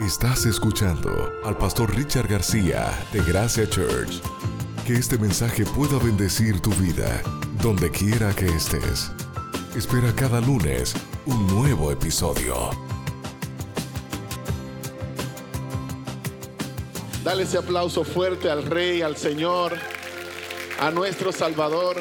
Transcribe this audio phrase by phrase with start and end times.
[0.00, 4.22] Estás escuchando al pastor Richard García de Gracia Church.
[4.86, 7.20] Que este mensaje pueda bendecir tu vida,
[7.62, 9.12] donde quiera que estés.
[9.76, 10.94] Espera cada lunes
[11.26, 12.70] un nuevo episodio.
[17.22, 19.76] Dale ese aplauso fuerte al Rey, al Señor,
[20.80, 21.98] a nuestro Salvador.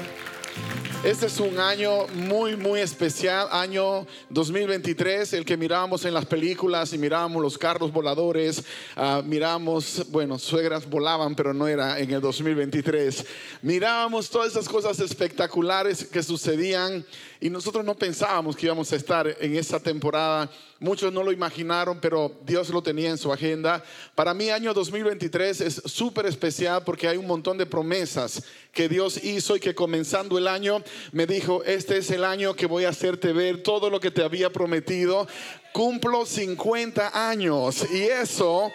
[1.02, 6.92] Este es un año muy, muy especial, año 2023, el que mirábamos en las películas
[6.92, 8.62] y mirábamos los carros voladores,
[8.98, 13.26] uh, mirábamos, bueno, suegras volaban, pero no era en el 2023.
[13.62, 17.06] Mirábamos todas esas cosas espectaculares que sucedían
[17.40, 20.52] y nosotros no pensábamos que íbamos a estar en esa temporada.
[20.82, 23.84] Muchos no lo imaginaron, pero Dios lo tenía en su agenda.
[24.16, 29.22] Para mí año 2023 es súper especial porque hay un montón de promesas que Dios
[29.22, 32.90] hizo y que comenzando el año me dijo, este es el año que voy a
[32.90, 35.28] hacerte ver todo lo que te había prometido.
[35.74, 38.72] Cumplo 50 años y eso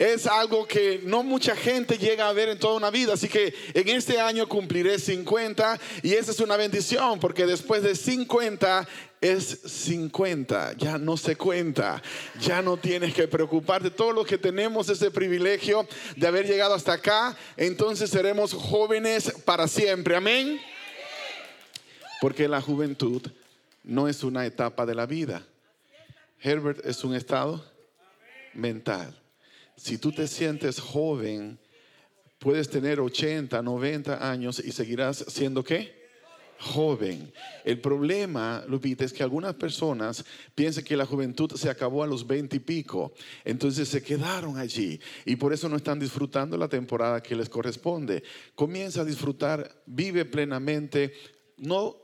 [0.00, 3.12] es algo que no mucha gente llega a ver en toda una vida.
[3.12, 7.94] Así que en este año cumpliré 50 y esa es una bendición porque después de
[7.94, 8.88] 50
[9.20, 12.02] es 50, ya no se cuenta,
[12.40, 13.90] ya no tienes que preocuparte.
[13.90, 19.68] Todos los que tenemos ese privilegio de haber llegado hasta acá, entonces seremos jóvenes para
[19.68, 20.16] siempre.
[20.16, 20.58] Amén.
[22.22, 23.20] Porque la juventud
[23.84, 25.46] no es una etapa de la vida.
[26.40, 27.62] Herbert es un estado
[28.54, 29.14] mental.
[29.82, 31.58] Si tú te sientes joven,
[32.38, 35.98] puedes tener 80, 90 años y seguirás siendo qué?
[36.58, 37.32] Joven.
[37.64, 40.22] El problema, Lupita, es que algunas personas
[40.54, 43.14] piensan que la juventud se acabó a los 20 y pico.
[43.42, 48.22] Entonces se quedaron allí y por eso no están disfrutando la temporada que les corresponde.
[48.54, 51.14] Comienza a disfrutar, vive plenamente.
[51.56, 51.96] No,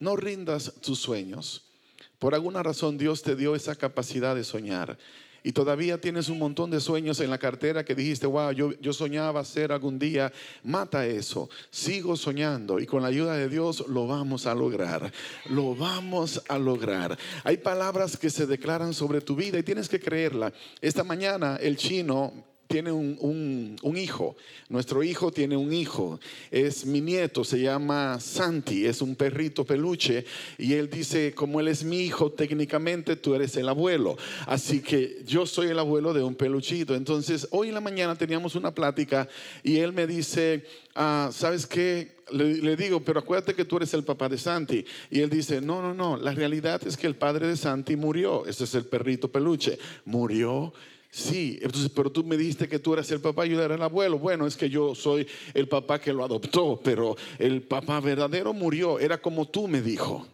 [0.00, 1.70] no rindas tus sueños.
[2.18, 4.98] Por alguna razón Dios te dio esa capacidad de soñar
[5.46, 8.94] y todavía tienes un montón de sueños en la cartera que dijiste, wow, yo, yo
[8.94, 14.06] soñaba ser algún día, mata eso, sigo soñando y con la ayuda de Dios lo
[14.06, 15.12] vamos a lograr,
[15.50, 17.18] lo vamos a lograr.
[17.44, 20.50] Hay palabras que se declaran sobre tu vida y tienes que creerla.
[20.80, 22.32] Esta mañana el chino
[22.66, 24.36] tiene un, un, hijo.
[24.68, 26.18] Nuestro hijo tiene un hijo.
[26.50, 30.24] Es mi nieto, se llama Santi, es un perrito peluche.
[30.58, 34.16] Y él dice, como él es mi hijo, técnicamente tú eres el abuelo.
[34.46, 36.94] Así que yo soy el abuelo de un peluchito.
[36.94, 39.28] Entonces, hoy en la mañana teníamos una plática
[39.62, 40.64] y él me dice,
[40.94, 42.14] ah, ¿sabes qué?
[42.32, 44.84] Le, le, digo, pero acuérdate que tú eres el papá de Santi.
[45.10, 48.46] Y él dice, no, no, no, la realidad es que el padre de Santi murió.
[48.46, 49.78] Ese es el perrito peluche.
[50.06, 50.72] Murió
[51.14, 53.82] Sí, entonces, pero tú me dijiste que tú eras el papá y yo era el
[53.82, 54.18] abuelo.
[54.18, 58.98] Bueno, es que yo soy el papá que lo adoptó, pero el papá verdadero murió,
[58.98, 60.26] era como tú me dijo.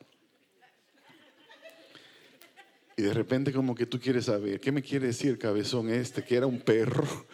[2.96, 6.24] Y de repente como que tú quieres saber, ¿qué me quiere decir cabezón este?
[6.24, 7.26] Que era un perro,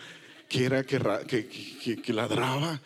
[0.48, 2.82] que era que, que, ladraba.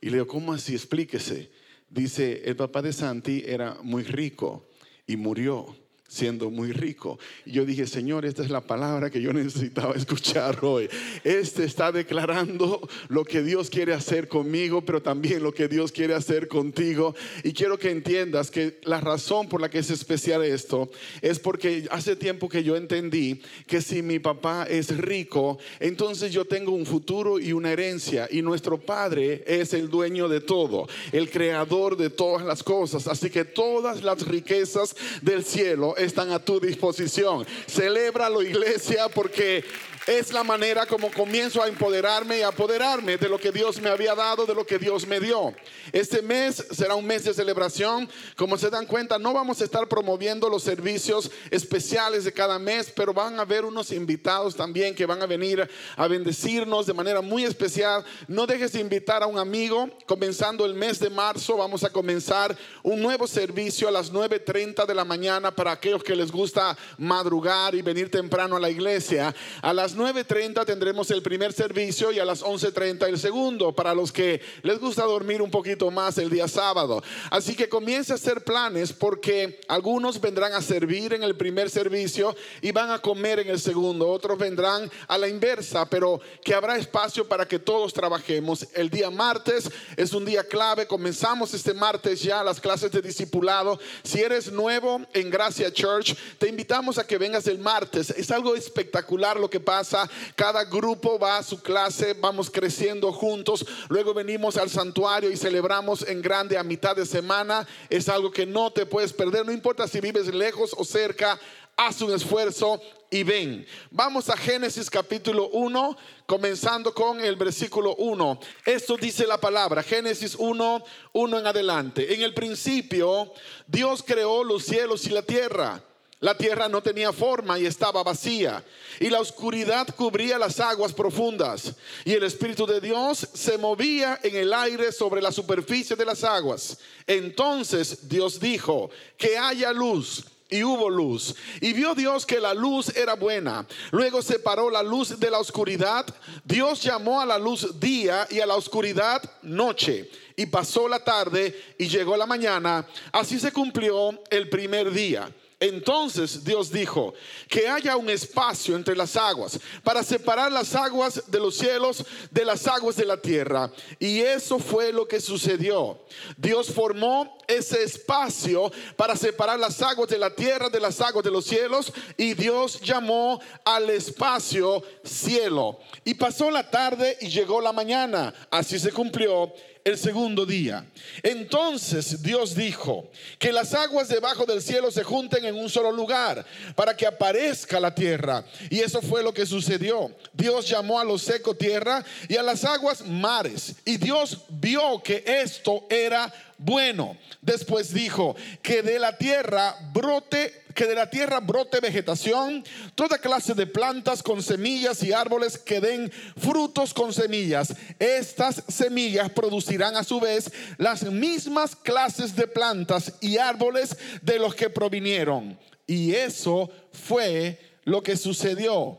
[0.00, 0.74] Y le digo, ¿cómo así?
[0.74, 1.50] Explíquese.
[1.90, 4.68] Dice, el papá de Santi era muy rico
[5.04, 5.74] y murió
[6.08, 7.18] siendo muy rico.
[7.44, 10.88] Y yo dije, Señor, esta es la palabra que yo necesitaba escuchar hoy.
[11.24, 16.14] Este está declarando lo que Dios quiere hacer conmigo, pero también lo que Dios quiere
[16.14, 17.14] hacer contigo.
[17.42, 20.90] Y quiero que entiendas que la razón por la que es especial esto
[21.22, 26.44] es porque hace tiempo que yo entendí que si mi papá es rico, entonces yo
[26.44, 28.28] tengo un futuro y una herencia.
[28.30, 33.06] Y nuestro Padre es el dueño de todo, el creador de todas las cosas.
[33.06, 37.46] Así que todas las riquezas del cielo están a tu disposición.
[37.68, 39.64] Celébralo, iglesia, porque
[40.06, 44.14] es la manera como comienzo a empoderarme y apoderarme de lo que Dios me había
[44.14, 45.52] dado, de lo que Dios me dio.
[45.92, 48.08] Este mes será un mes de celebración.
[48.36, 52.92] Como se dan cuenta, no vamos a estar promoviendo los servicios especiales de cada mes,
[52.94, 57.20] pero van a haber unos invitados también que van a venir a bendecirnos de manera
[57.20, 58.04] muy especial.
[58.28, 59.90] No dejes de invitar a un amigo.
[60.06, 64.94] Comenzando el mes de marzo, vamos a comenzar un nuevo servicio a las 9.30 de
[64.94, 69.34] la mañana para aquellos que les gusta madrugar y venir temprano a la iglesia.
[69.62, 74.12] A las 9.30 tendremos el primer servicio y a las 11.30 el segundo, para los
[74.12, 77.02] que les gusta dormir un poquito más el día sábado.
[77.30, 82.36] Así que comience a hacer planes porque algunos vendrán a servir en el primer servicio
[82.60, 86.76] y van a comer en el segundo, otros vendrán a la inversa, pero que habrá
[86.76, 88.66] espacio para que todos trabajemos.
[88.74, 93.78] El día martes es un día clave, comenzamos este martes ya las clases de discipulado.
[94.02, 98.10] Si eres nuevo en Gracia Church, te invitamos a que vengas el martes.
[98.10, 99.85] Es algo espectacular lo que pasa
[100.34, 106.02] cada grupo va a su clase, vamos creciendo juntos, luego venimos al santuario y celebramos
[106.02, 107.66] en grande a mitad de semana.
[107.88, 111.38] Es algo que no te puedes perder, no importa si vives lejos o cerca,
[111.76, 112.80] haz un esfuerzo
[113.10, 113.66] y ven.
[113.90, 115.96] Vamos a Génesis capítulo 1,
[116.26, 118.40] comenzando con el versículo 1.
[118.64, 122.14] Esto dice la palabra, Génesis 1, 1 en adelante.
[122.14, 123.32] En el principio,
[123.66, 125.82] Dios creó los cielos y la tierra.
[126.20, 128.64] La tierra no tenía forma y estaba vacía,
[128.98, 131.74] y la oscuridad cubría las aguas profundas,
[132.06, 136.24] y el Espíritu de Dios se movía en el aire sobre la superficie de las
[136.24, 136.78] aguas.
[137.06, 140.24] Entonces Dios dijo, que haya luz.
[140.48, 141.34] Y hubo luz.
[141.60, 143.66] Y vio Dios que la luz era buena.
[143.90, 146.06] Luego separó la luz de la oscuridad.
[146.44, 150.08] Dios llamó a la luz día y a la oscuridad noche.
[150.36, 152.86] Y pasó la tarde y llegó la mañana.
[153.10, 155.28] Así se cumplió el primer día.
[155.58, 157.14] Entonces Dios dijo,
[157.48, 162.44] que haya un espacio entre las aguas para separar las aguas de los cielos de
[162.44, 163.72] las aguas de la tierra.
[163.98, 165.98] Y eso fue lo que sucedió.
[166.36, 171.30] Dios formó ese espacio para separar las aguas de la tierra de las aguas de
[171.30, 175.78] los cielos y Dios llamó al espacio cielo.
[176.04, 178.32] Y pasó la tarde y llegó la mañana.
[178.50, 179.52] Así se cumplió
[179.86, 180.84] el segundo día.
[181.22, 183.08] Entonces Dios dijo,
[183.38, 186.44] que las aguas debajo del cielo se junten en un solo lugar
[186.74, 188.44] para que aparezca la tierra.
[188.68, 190.10] Y eso fue lo que sucedió.
[190.32, 193.76] Dios llamó a lo seco tierra y a las aguas mares.
[193.84, 197.16] Y Dios vio que esto era bueno.
[197.40, 202.62] Después dijo que de la tierra brote que de la tierra brote vegetación,
[202.94, 207.74] toda clase de plantas con semillas y árboles que den frutos con semillas.
[207.98, 214.54] Estas semillas producirán a su vez las mismas clases de plantas y árboles de los
[214.54, 215.58] que provinieron.
[215.86, 218.98] Y eso fue lo que sucedió.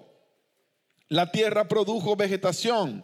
[1.09, 3.03] La tierra produjo vegetación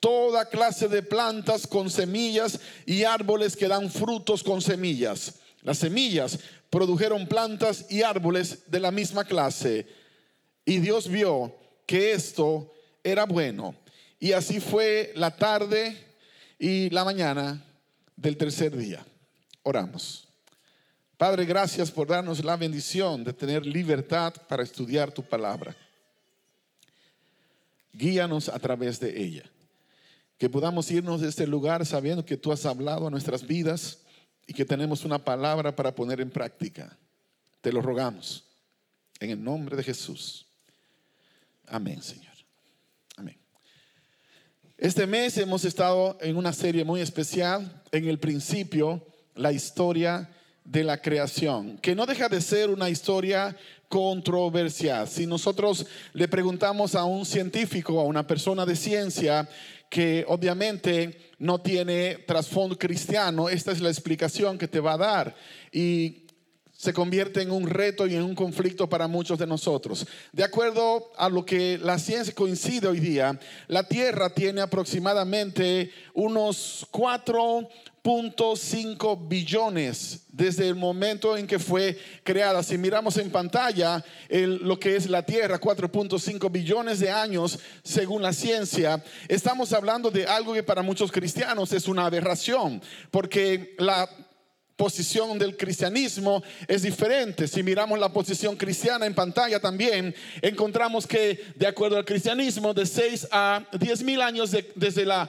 [0.00, 5.34] toda clase de plantas con semillas y árboles que dan frutos con semillas.
[5.62, 6.38] Las semillas
[6.70, 9.86] produjeron plantas y árboles de la misma clase.
[10.64, 11.54] Y Dios vio
[11.86, 12.72] que esto
[13.02, 13.74] era bueno.
[14.20, 15.96] Y así fue la tarde
[16.58, 17.64] y la mañana
[18.16, 19.04] del tercer día.
[19.62, 20.28] Oramos.
[21.16, 25.74] Padre, gracias por darnos la bendición de tener libertad para estudiar tu palabra.
[27.92, 29.50] Guíanos a través de ella.
[30.38, 33.98] Que podamos irnos de este lugar sabiendo que tú has hablado a nuestras vidas
[34.46, 36.96] y que tenemos una palabra para poner en práctica.
[37.60, 38.44] Te lo rogamos
[39.20, 40.46] en el nombre de Jesús.
[41.66, 42.32] Amén, Señor.
[43.16, 43.36] Amén.
[44.76, 49.04] Este mes hemos estado en una serie muy especial, en el principio,
[49.34, 50.30] la historia
[50.64, 53.56] de la creación, que no deja de ser una historia
[53.88, 55.08] controversial.
[55.08, 59.48] Si nosotros le preguntamos a un científico, a una persona de ciencia,
[59.88, 65.36] que obviamente no tiene trasfondo cristiano, esta es la explicación que te va a dar.
[65.72, 66.24] Y
[66.78, 70.06] se convierte en un reto y en un conflicto para muchos de nosotros.
[70.32, 76.86] De acuerdo a lo que la ciencia coincide hoy día, la Tierra tiene aproximadamente unos
[78.08, 82.62] 4.5 billones desde el momento en que fue creada.
[82.62, 88.32] Si miramos en pantalla lo que es la Tierra, 4.5 billones de años según la
[88.32, 94.08] ciencia, estamos hablando de algo que para muchos cristianos es una aberración, porque la
[94.78, 97.48] posición del cristianismo es diferente.
[97.48, 102.86] Si miramos la posición cristiana en pantalla también, encontramos que de acuerdo al cristianismo, de
[102.86, 105.28] 6 a 10 mil años desde la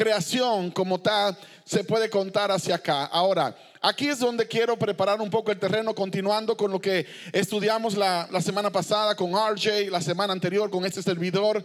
[0.00, 3.04] creación como tal, se puede contar hacia acá.
[3.04, 7.04] Ahora, aquí es donde quiero preparar un poco el terreno, continuando con lo que
[7.34, 11.62] estudiamos la, la semana pasada con RJ, la semana anterior con este servidor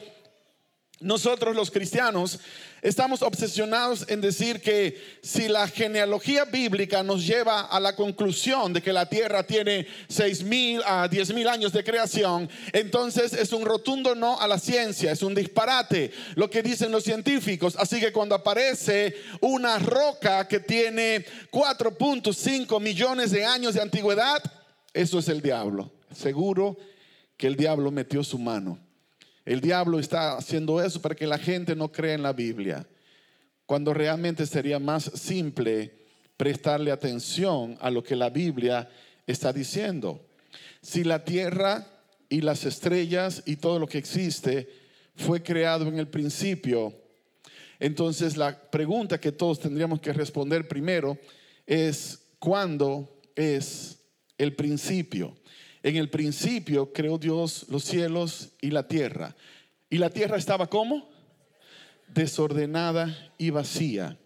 [1.02, 2.40] nosotros los cristianos
[2.82, 8.82] estamos obsesionados en decir que si la genealogía bíblica nos lleva a la conclusión de
[8.82, 13.66] que la tierra tiene seis mil a diez mil años de creación, entonces es un
[13.66, 17.76] rotundo no a la ciencia, es un disparate lo que dicen los científicos.
[17.78, 24.42] Así que cuando aparece una roca que tiene 4.5 millones de años de antigüedad,
[24.94, 25.92] eso es el diablo.
[26.16, 26.78] Seguro
[27.36, 28.85] que el diablo metió su mano
[29.46, 32.88] el diablo está haciendo eso para que la gente no crea en la Biblia,
[33.66, 35.94] cuando realmente sería más simple
[36.36, 38.90] prestarle atención a lo que la Biblia
[39.28, 40.26] está diciendo.
[40.82, 41.88] Si la tierra
[42.28, 44.68] y las estrellas y todo lo que existe
[45.16, 46.94] fue creado en el principio,
[47.80, 51.18] entonces la pregunta que todos tendríamos que responder primero
[51.66, 54.00] es, ¿cuándo es
[54.38, 55.36] el principio?
[55.86, 59.36] En el principio creó Dios los cielos y la tierra.
[59.88, 61.08] ¿Y la tierra estaba como?
[62.08, 64.18] Desordenada y vacía.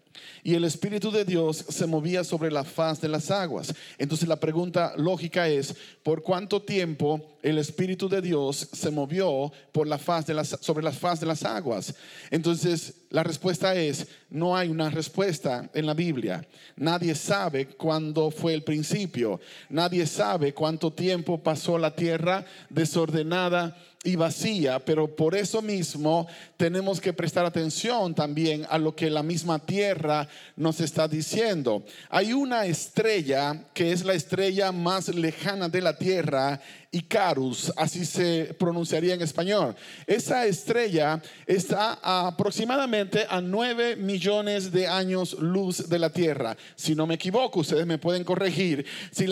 [0.42, 3.74] Y el Espíritu de Dios se movía sobre la faz de las aguas.
[3.98, 9.86] Entonces la pregunta lógica es, ¿por cuánto tiempo el Espíritu de Dios se movió por
[9.86, 11.94] la faz de las, sobre la faz de las aguas.
[12.30, 16.46] Entonces, la respuesta es, no hay una respuesta en la Biblia.
[16.76, 19.40] Nadie sabe cuándo fue el principio.
[19.68, 26.26] Nadie sabe cuánto tiempo pasó la tierra desordenada y vacía, pero por eso mismo
[26.56, 30.26] tenemos que prestar atención también a lo que la misma tierra
[30.56, 31.84] nos está diciendo.
[32.08, 36.60] Hay una estrella que es la estrella más lejana de la tierra
[36.92, 39.76] Icarus, así se pronunciaría en español.
[40.08, 46.56] Esa estrella está aproximadamente a 9 millones de años luz de la Tierra.
[46.74, 48.84] Si no me equivoco, ustedes me pueden corregir.
[49.12, 49.24] Si,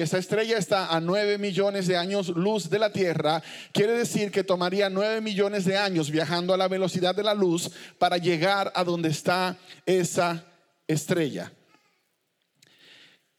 [0.00, 3.42] esa estrella está a 9 millones de años luz de la Tierra,
[3.72, 7.70] quiere decir que tomaría 9 millones de años viajando a la velocidad de la luz
[7.98, 10.42] para llegar a donde está esa
[10.88, 11.52] estrella.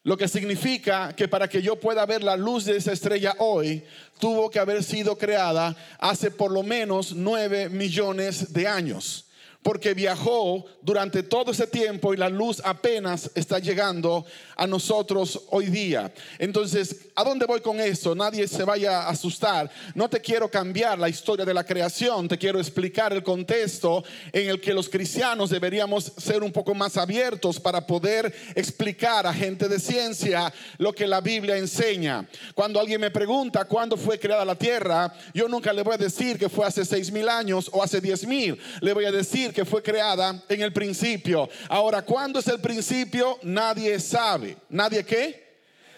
[0.05, 3.83] Lo que significa que para que yo pueda ver la luz de esa estrella hoy,
[4.19, 9.24] tuvo que haber sido creada hace por lo menos nueve millones de años
[9.65, 14.23] porque viajó durante todo ese tiempo y la luz apenas está llegando
[14.55, 16.13] a nosotros hoy día.
[16.37, 18.13] Entonces, ¿a dónde voy con esto?
[18.13, 19.71] Nadie se vaya a asustar.
[19.95, 24.49] No te quiero cambiar la historia de la creación, te quiero explicar el contexto en
[24.49, 29.67] el que los cristianos deberíamos ser un poco más abiertos para poder explicar a gente
[29.67, 32.29] de ciencia lo que la Biblia enseña.
[32.53, 36.37] Cuando alguien me pregunta cuándo fue creada la tierra, yo nunca le voy a decir
[36.37, 38.59] que fue hace seis mil años o hace diez mil.
[38.79, 41.49] Le voy a decir que fue creada en el principio.
[41.69, 43.39] Ahora, ¿cuándo es el principio?
[43.41, 44.57] Nadie sabe.
[44.69, 45.45] ¿Nadie qué?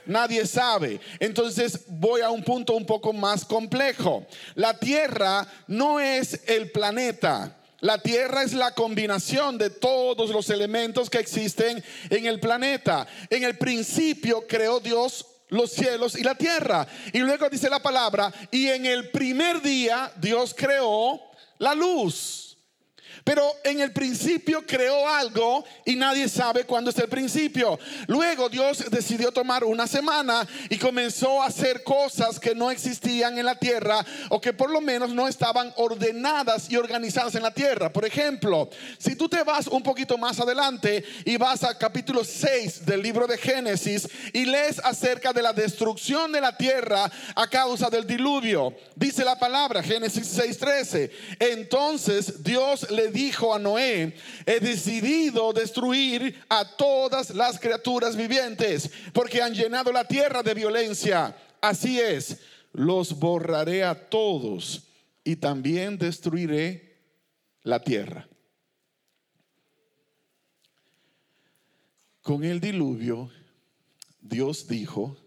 [0.05, 1.01] Nadie sabe.
[1.19, 4.25] Entonces voy a un punto un poco más complejo.
[4.55, 7.57] La Tierra no es el planeta.
[7.81, 13.05] La Tierra es la combinación de todos los elementos que existen en el planeta.
[13.29, 16.87] En el principio creó Dios los cielos y la tierra.
[17.13, 21.21] Y luego dice la palabra, y en el primer día Dios creó
[21.57, 22.46] la luz.
[23.27, 27.77] Pero en el principio creó algo y nadie sabe cuándo es el principio.
[28.07, 33.45] Luego Dios decidió tomar una semana y comenzó a hacer cosas que no existían en
[33.45, 37.91] la tierra o que por lo menos no estaban ordenadas y organizadas en la tierra.
[37.91, 42.85] Por ejemplo, si tú te vas un poquito más adelante y vas al capítulo 6
[42.85, 47.89] del libro de Génesis y lees acerca de la destrucción de la tierra a causa
[47.89, 51.11] del diluvio, dice la palabra Génesis 6:13.
[51.39, 54.13] Entonces Dios le dijo a Noé,
[54.45, 61.35] he decidido destruir a todas las criaturas vivientes porque han llenado la tierra de violencia.
[61.59, 62.39] Así es,
[62.73, 64.83] los borraré a todos
[65.23, 66.95] y también destruiré
[67.63, 68.27] la tierra.
[72.21, 73.31] Con el diluvio,
[74.21, 75.17] Dios dijo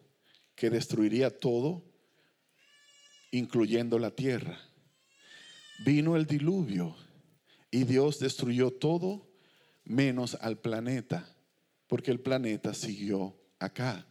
[0.55, 1.83] que destruiría todo,
[3.33, 4.61] incluyendo la tierra.
[5.85, 6.95] Vino el diluvio
[7.71, 9.29] y Dios destruyó todo
[9.85, 11.27] menos al planeta,
[11.87, 14.07] porque el planeta siguió acá.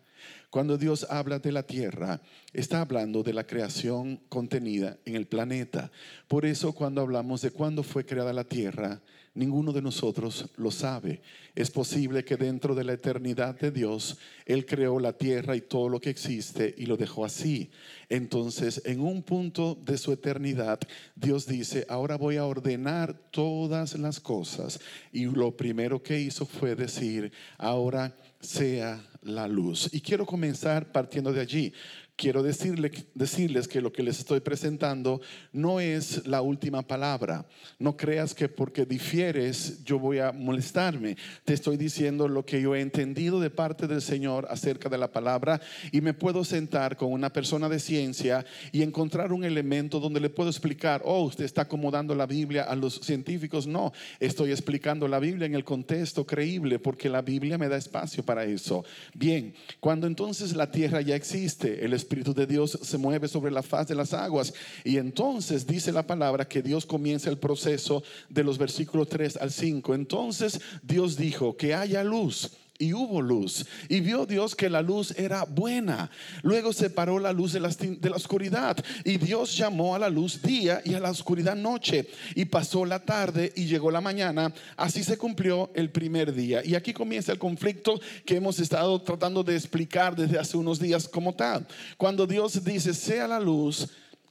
[0.49, 2.21] Cuando Dios habla de la tierra,
[2.53, 5.91] está hablando de la creación contenida en el planeta.
[6.27, 9.01] Por eso cuando hablamos de cuándo fue creada la tierra,
[9.33, 11.21] ninguno de nosotros lo sabe.
[11.55, 15.89] Es posible que dentro de la eternidad de Dios, Él creó la tierra y todo
[15.89, 17.69] lo que existe y lo dejó así.
[18.09, 20.79] Entonces, en un punto de su eternidad,
[21.15, 24.79] Dios dice, ahora voy a ordenar todas las cosas.
[25.11, 29.89] Y lo primero que hizo fue decir, ahora sea la luz.
[29.91, 31.73] Y quiero comenzar partiendo de allí
[32.19, 35.21] quiero decirles que lo que les estoy presentando
[35.53, 37.45] no es la última palabra.
[37.79, 41.15] No creas que porque difieres yo voy a molestarme.
[41.45, 45.13] Te estoy diciendo lo que yo he entendido de parte del Señor acerca de la
[45.13, 45.61] palabra
[45.93, 50.29] y me puedo sentar con una persona de ciencia y encontrar un elemento donde le
[50.29, 53.65] puedo explicar, oh, usted está acomodando la Biblia a los científicos.
[53.65, 58.25] No, estoy explicando la Biblia en el contexto creíble porque la Biblia me da espacio
[58.25, 58.83] para eso.
[59.13, 63.61] Bien, cuando entonces la tierra ya existe, el Espíritu de Dios se mueve sobre la
[63.61, 64.53] faz de las aguas.
[64.83, 69.51] Y entonces dice la palabra que Dios comienza el proceso de los versículos 3 al
[69.51, 69.93] 5.
[69.93, 73.65] Entonces Dios dijo que haya luz y hubo luz.
[73.89, 76.09] Y vio Dios que la luz era buena.
[76.41, 78.77] Luego separó la luz de la, de la, oscuridad.
[79.03, 82.07] Y Dios llamó a la luz día y a la oscuridad noche.
[82.35, 84.53] Y pasó la tarde y llegó la mañana.
[84.77, 86.61] Así se cumplió el primer día.
[86.65, 91.07] Y aquí comienza el conflicto que hemos estado tratando de explicar desde hace unos días
[91.07, 91.67] como tal.
[91.97, 93.89] Cuando Dios dice, sea la luz,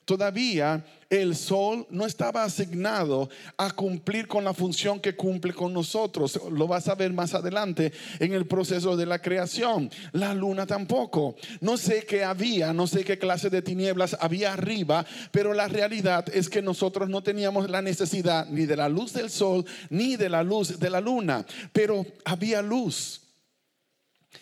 [0.09, 6.41] todavía el sol no estaba asignado a cumplir con la función que cumple con nosotros.
[6.51, 9.91] Lo vas a ver más adelante en el proceso de la creación.
[10.13, 11.37] La luna tampoco.
[11.61, 16.25] No sé qué había, no sé qué clase de tinieblas había arriba, pero la realidad
[16.33, 20.31] es que nosotros no teníamos la necesidad ni de la luz del sol ni de
[20.31, 23.21] la luz de la luna, pero había luz.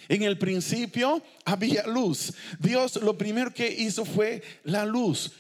[0.09, 2.35] En el principio había luz.
[2.61, 5.33] Dios lo primero que hizo fue la luz.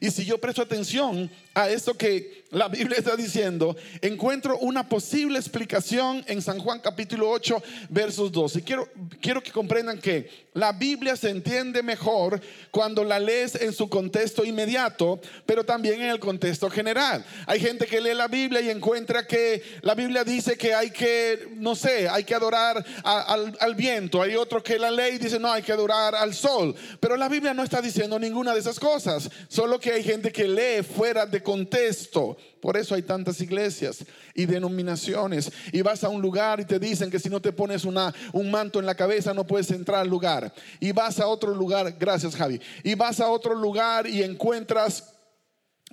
[0.00, 5.38] Y si yo presto atención a esto que la Biblia está diciendo, encuentro una posible
[5.38, 8.56] explicación en San Juan capítulo 8, versos 2.
[8.56, 8.88] Y quiero,
[9.20, 14.44] quiero que comprendan que la Biblia se entiende mejor cuando la lees en su contexto
[14.44, 17.24] inmediato, pero también en el contexto general.
[17.46, 21.48] Hay gente que lee la Biblia y encuentra que la Biblia dice que hay que,
[21.56, 24.22] no sé, hay que adorar al, viento.
[24.22, 26.74] Hay otro que la ley dice, no, hay que adorar al sol.
[27.00, 30.46] Pero la Biblia no está diciendo ninguna de esas cosas, solo que hay gente que
[30.46, 32.36] lee fuera de contexto.
[32.60, 35.52] Por eso hay tantas iglesias y denominaciones.
[35.70, 38.50] Y vas a un lugar y te dicen que si no te pones una, un
[38.50, 40.52] manto en la cabeza no puedes entrar al lugar.
[40.80, 42.60] Y vas a otro lugar, gracias Javi.
[42.82, 45.14] Y vas a otro lugar y encuentras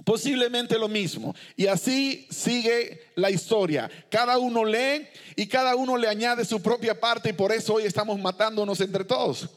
[0.04, 1.36] posiblemente lo mismo.
[1.56, 3.90] Y así sigue la historia.
[4.10, 7.84] Cada uno lee y cada uno le añade su propia parte y por eso hoy
[7.84, 9.50] estamos matándonos entre todos.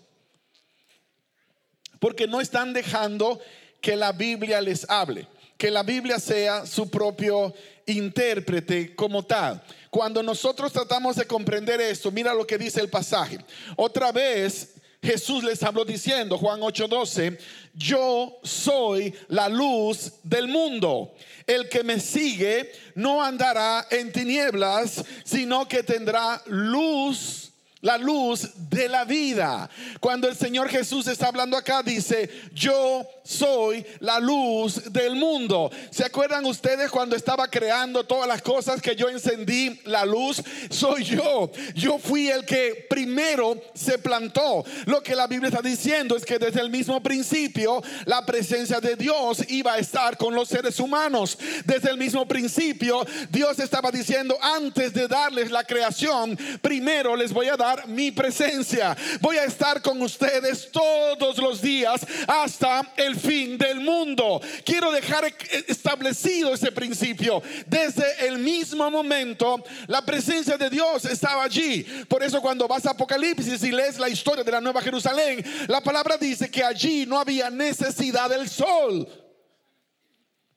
[1.99, 3.41] Porque no están dejando
[3.81, 7.55] que la Biblia les hable que la Biblia sea su propio
[7.87, 9.63] intérprete como tal.
[9.91, 13.39] Cuando nosotros tratamos de comprender esto, mira lo que dice el pasaje.
[13.77, 17.39] Otra vez Jesús les habló diciendo, Juan 8:12,
[17.75, 21.15] yo soy la luz del mundo.
[21.47, 27.44] El que me sigue no andará en tinieblas, sino que tendrá luz
[27.85, 29.69] la luz de la vida.
[30.01, 35.71] Cuando el Señor Jesús está hablando acá, dice, yo soy la luz del mundo.
[35.91, 40.43] ¿Se acuerdan ustedes cuando estaba creando todas las cosas que yo encendí la luz?
[40.71, 41.51] Soy yo.
[41.75, 44.65] Yo fui el que primero se plantó.
[44.87, 48.97] Lo que la Biblia está diciendo es que desde el mismo principio la presencia de
[48.97, 51.37] Dios iba a estar con los seres humanos.
[51.67, 57.49] Desde el mismo principio Dios estaba diciendo, antes de darles la creación, primero les voy
[57.49, 58.97] a dar mi presencia.
[59.21, 64.41] Voy a estar con ustedes todos los días hasta el fin del mundo.
[64.65, 65.25] Quiero dejar
[65.69, 67.43] establecido ese principio.
[67.67, 71.85] Desde el mismo momento, la presencia de Dios estaba allí.
[72.09, 75.81] Por eso cuando vas a Apocalipsis y lees la historia de la Nueva Jerusalén, la
[75.81, 79.09] palabra dice que allí no había necesidad del sol.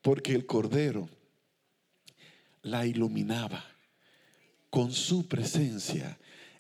[0.02, 1.10] Porque el Cordero
[2.62, 3.64] la iluminaba
[4.70, 6.18] con su presencia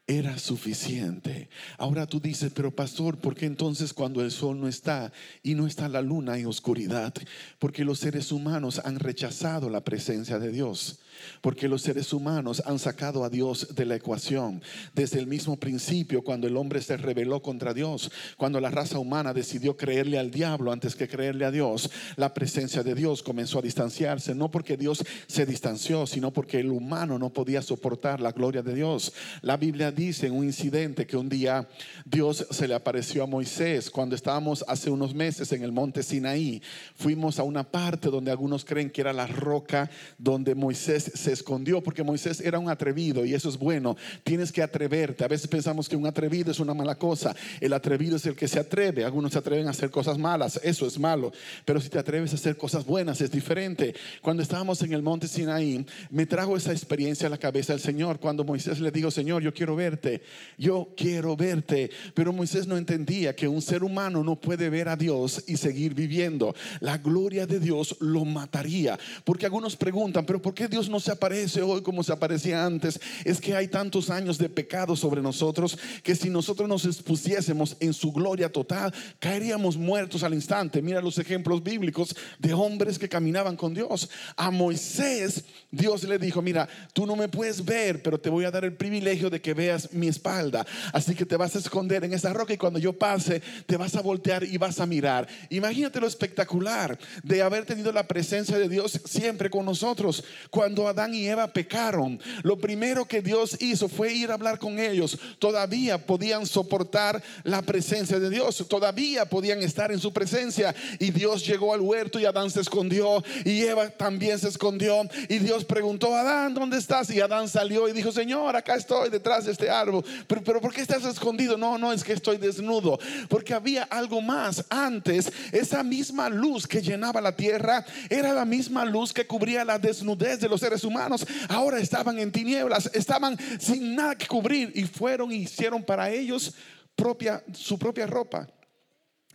[0.08, 1.50] era suficiente.
[1.78, 5.12] Ahora tú dices, pero pastor, ¿por qué entonces cuando el sol no está
[5.43, 7.13] y no está la luna hay oscuridad?
[7.60, 11.00] Porque los seres humanos han rechazado la presencia de Dios.
[11.41, 14.62] Porque los seres humanos han sacado a Dios de la ecuación.
[14.93, 19.34] Desde el mismo principio, cuando el hombre se rebeló contra Dios, cuando la raza humana
[19.34, 23.62] decidió creerle al diablo antes que creerle a Dios, la presencia de Dios comenzó a
[23.62, 24.36] distanciarse.
[24.36, 28.75] No porque Dios se distanció, sino porque el humano no podía soportar la gloria de
[28.75, 29.13] Dios.
[29.41, 31.67] La Biblia dice en un incidente que un día
[32.06, 36.62] Dios se le apareció a Moisés cuando estábamos hace unos meses en el monte Sinaí.
[36.95, 41.82] Fuimos a una parte donde algunos creen que era la roca donde Moisés se escondió
[41.82, 43.96] porque Moisés era un atrevido y eso es bueno.
[44.24, 45.24] Tienes que atreverte.
[45.24, 47.36] A veces pensamos que un atrevido es una mala cosa.
[47.60, 49.04] El atrevido es el que se atreve.
[49.04, 50.60] Algunos se atreven a hacer cosas malas.
[50.63, 51.32] Eso es malo.
[51.65, 53.96] Pero si te atreves a hacer cosas buenas es diferente.
[54.22, 58.20] Cuando estábamos en el monte Sinaí, me trajo esa experiencia a la cabeza el Señor.
[58.20, 60.22] Cuando Moisés le dijo, Señor, yo quiero verte.
[60.58, 61.89] Yo quiero verte.
[62.13, 65.93] Pero Moisés no entendía que un ser humano no puede ver a Dios y seguir
[65.93, 66.56] viviendo.
[66.80, 68.98] La gloria de Dios lo mataría.
[69.24, 72.99] Porque algunos preguntan, pero ¿por qué Dios no se aparece hoy como se aparecía antes,
[73.23, 77.93] es que hay tantos años de pecado sobre nosotros que si nosotros nos expusiésemos en
[77.93, 80.81] su gloria total, caeríamos muertos al instante.
[80.81, 84.10] Mira los ejemplos bíblicos de hombres que caminaban con Dios.
[84.36, 88.51] A Moisés Dios le dijo, mira, tú no me puedes ver, pero te voy a
[88.51, 90.65] dar el privilegio de que veas mi espalda.
[90.93, 93.95] Así que te vas a esconder en esa roca y cuando yo pase, te vas
[93.95, 95.27] a voltear y vas a mirar.
[95.49, 100.23] Imagínate lo espectacular de haber tenido la presencia de Dios siempre con nosotros.
[100.49, 104.80] Cuando Adán y Eva pecaron, lo primero que Dios hizo fue ir a hablar con
[104.80, 105.17] ellos.
[105.39, 110.76] Todavía podían soportar la presencia de Dios, todavía podían estar en su presencia.
[111.00, 115.08] Y Dios llegó al huerto y Adán se escondió y Eva también se escondió.
[115.30, 117.10] Y Dios preguntó, Adán, ¿dónde estás?
[117.10, 120.04] Y Adán salió y dijo, Señor, acá estoy detrás de este árbol.
[120.28, 121.58] Pero ¿por qué estás escondido?
[121.58, 123.00] No, no, es que estoy desnudo.
[123.30, 124.65] Porque había algo más.
[124.69, 129.80] Antes, esa misma luz que llenaba la tierra era la misma luz que cubría la
[129.80, 131.25] desnudez de los seres humanos.
[131.49, 136.53] Ahora estaban en tinieblas, estaban sin nada que cubrir y fueron y hicieron para ellos
[136.95, 138.47] propia, su propia ropa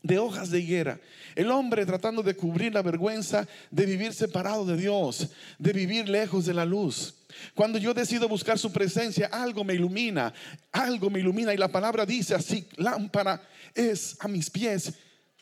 [0.02, 1.00] de hojas de higuera.
[1.34, 6.44] El hombre tratando de cubrir la vergüenza de vivir separado de Dios, de vivir lejos
[6.44, 7.14] de la luz.
[7.54, 10.34] Cuando yo decido buscar su presencia, algo me ilumina,
[10.72, 13.40] algo me ilumina y la palabra dice así, lámpara
[13.74, 14.92] es a mis pies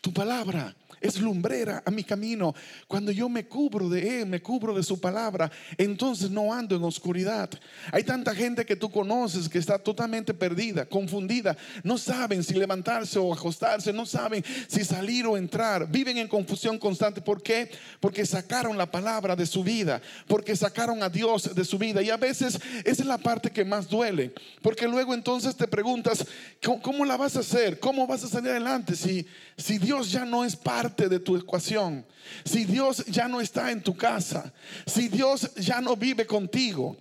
[0.00, 2.54] tu palabra es lumbrera a mi camino.
[2.86, 6.84] Cuando yo me cubro de Él, me cubro de su palabra, entonces no ando en
[6.84, 7.50] oscuridad.
[7.92, 11.56] Hay tanta gente que tú conoces que está totalmente perdida, confundida.
[11.82, 15.90] No saben si levantarse o acostarse, no saben si salir o entrar.
[15.90, 17.20] Viven en confusión constante.
[17.20, 17.70] ¿Por qué?
[18.00, 22.02] Porque sacaron la palabra de su vida, porque sacaron a Dios de su vida.
[22.02, 24.32] Y a veces esa es la parte que más duele,
[24.62, 26.26] porque luego entonces te preguntas,
[26.62, 27.78] ¿cómo, la vas a hacer?
[27.80, 30.56] ¿Cómo vas a salir adelante si, si Dios ya no es
[30.96, 32.06] de tu ecuación,
[32.44, 34.52] si Dios ya no está en tu casa,
[34.86, 36.96] si Dios ya no vive contigo.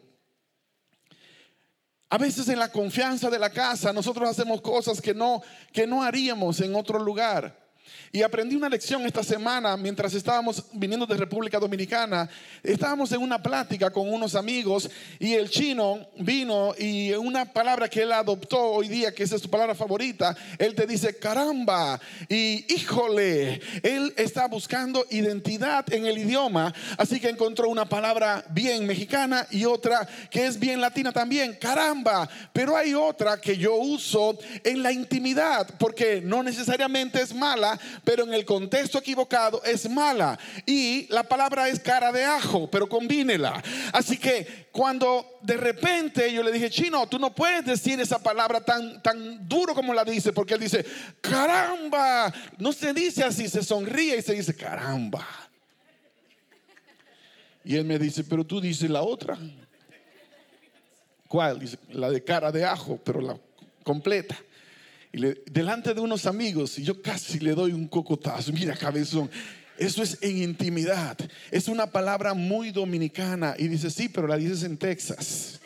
[2.09, 6.03] A veces en la confianza de la casa nosotros hacemos cosas que no que no
[6.03, 7.68] haríamos en otro lugar.
[8.11, 12.29] Y aprendí una lección esta semana mientras estábamos viniendo de República Dominicana.
[12.63, 18.01] Estábamos en una plática con unos amigos y el chino vino y una palabra que
[18.01, 23.61] él adoptó hoy día, que es su palabra favorita, él te dice caramba y híjole.
[23.83, 29.65] Él está buscando identidad en el idioma, así que encontró una palabra bien mexicana y
[29.65, 32.29] otra que es bien latina también, caramba.
[32.53, 38.23] Pero hay otra que yo uso en la intimidad porque no necesariamente es mala pero
[38.23, 40.37] en el contexto equivocado es mala.
[40.65, 43.61] Y la palabra es cara de ajo, pero combínela.
[43.93, 48.61] Así que cuando de repente yo le dije, chino, tú no puedes decir esa palabra
[48.61, 50.85] tan, tan duro como la dice, porque él dice,
[51.21, 52.33] caramba.
[52.57, 55.27] No se dice así, se sonríe y se dice, caramba.
[57.63, 59.37] Y él me dice, pero tú dices la otra.
[61.27, 61.59] ¿Cuál?
[61.59, 63.37] Dice, la de cara de ajo, pero la
[63.83, 64.35] completa.
[65.11, 68.53] Y delante de unos amigos, y yo casi le doy un cocotazo.
[68.53, 69.29] Mira, cabezón.
[69.77, 71.17] Eso es en intimidad.
[71.51, 73.55] Es una palabra muy dominicana.
[73.57, 75.61] Y dice, sí, pero la dices en Texas.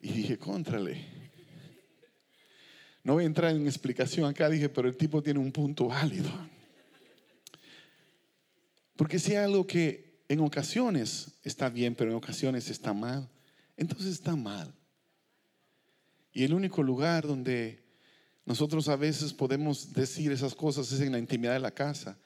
[0.00, 1.02] Y dije, contrale.
[3.02, 6.30] No voy a entrar en explicación acá, dije, pero el tipo tiene un punto válido.
[8.96, 13.28] Porque si hay algo que en ocasiones está bien, pero en ocasiones está mal.
[13.76, 14.72] Entonces está mal.
[16.32, 17.82] Y el único lugar donde
[18.44, 22.18] nosotros a veces podemos decir esas cosas es en la intimidad de la casa.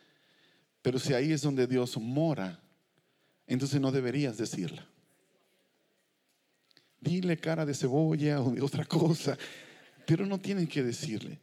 [0.83, 2.61] Pero si ahí es donde Dios mora,
[3.47, 4.87] entonces no deberías decirla.
[7.01, 9.37] Dile cara de cebolla o de otra cosa,
[10.07, 11.39] pero no tienen que decirle.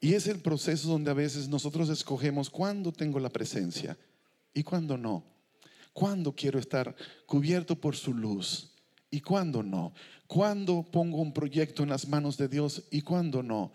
[0.00, 3.96] Y es el proceso donde a veces nosotros escogemos cuándo tengo la presencia
[4.52, 5.35] y cuándo no.
[5.96, 8.70] ¿Cuándo quiero estar cubierto por su luz?
[9.10, 9.94] ¿Y cuándo no?
[10.26, 13.72] ¿Cuándo pongo un proyecto en las manos de Dios y cuándo no?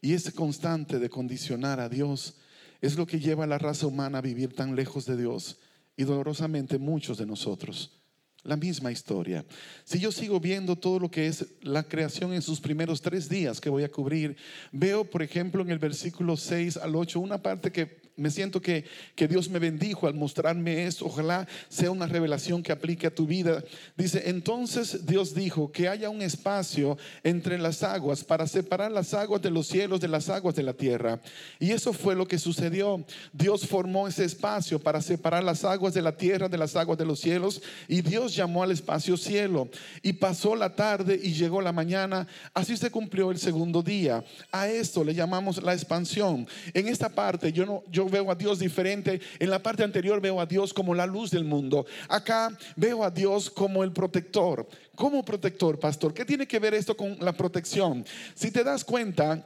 [0.00, 2.36] Y ese constante de condicionar a Dios
[2.80, 5.56] es lo que lleva a la raza humana a vivir tan lejos de Dios
[5.96, 7.98] y dolorosamente muchos de nosotros.
[8.44, 9.44] La misma historia.
[9.82, 13.60] Si yo sigo viendo todo lo que es la creación en sus primeros tres días
[13.60, 14.36] que voy a cubrir,
[14.70, 18.84] veo, por ejemplo, en el versículo 6 al 8, una parte que me siento que,
[19.14, 21.04] que, Dios me bendijo al mostrarme esto.
[21.04, 23.62] Ojalá sea una revelación que aplique a tu vida.
[23.96, 29.42] Dice, entonces Dios dijo que haya un espacio entre las aguas para separar las aguas
[29.42, 31.20] de los cielos de las aguas de la tierra.
[31.60, 33.04] Y eso fue lo que sucedió.
[33.32, 37.04] Dios formó ese espacio para separar las aguas de la tierra de las aguas de
[37.04, 37.60] los cielos.
[37.86, 39.68] Y Dios llamó al espacio cielo.
[40.02, 42.26] Y pasó la tarde y llegó la mañana.
[42.54, 44.24] Así se cumplió el segundo día.
[44.50, 46.48] A esto le llamamos la expansión.
[46.72, 47.82] En esta parte yo no...
[47.90, 49.20] Yo veo a Dios diferente.
[49.38, 51.86] En la parte anterior veo a Dios como la luz del mundo.
[52.08, 54.66] Acá veo a Dios como el protector.
[54.94, 56.14] Como protector, pastor.
[56.14, 58.04] ¿Qué tiene que ver esto con la protección?
[58.34, 59.44] Si te das cuenta,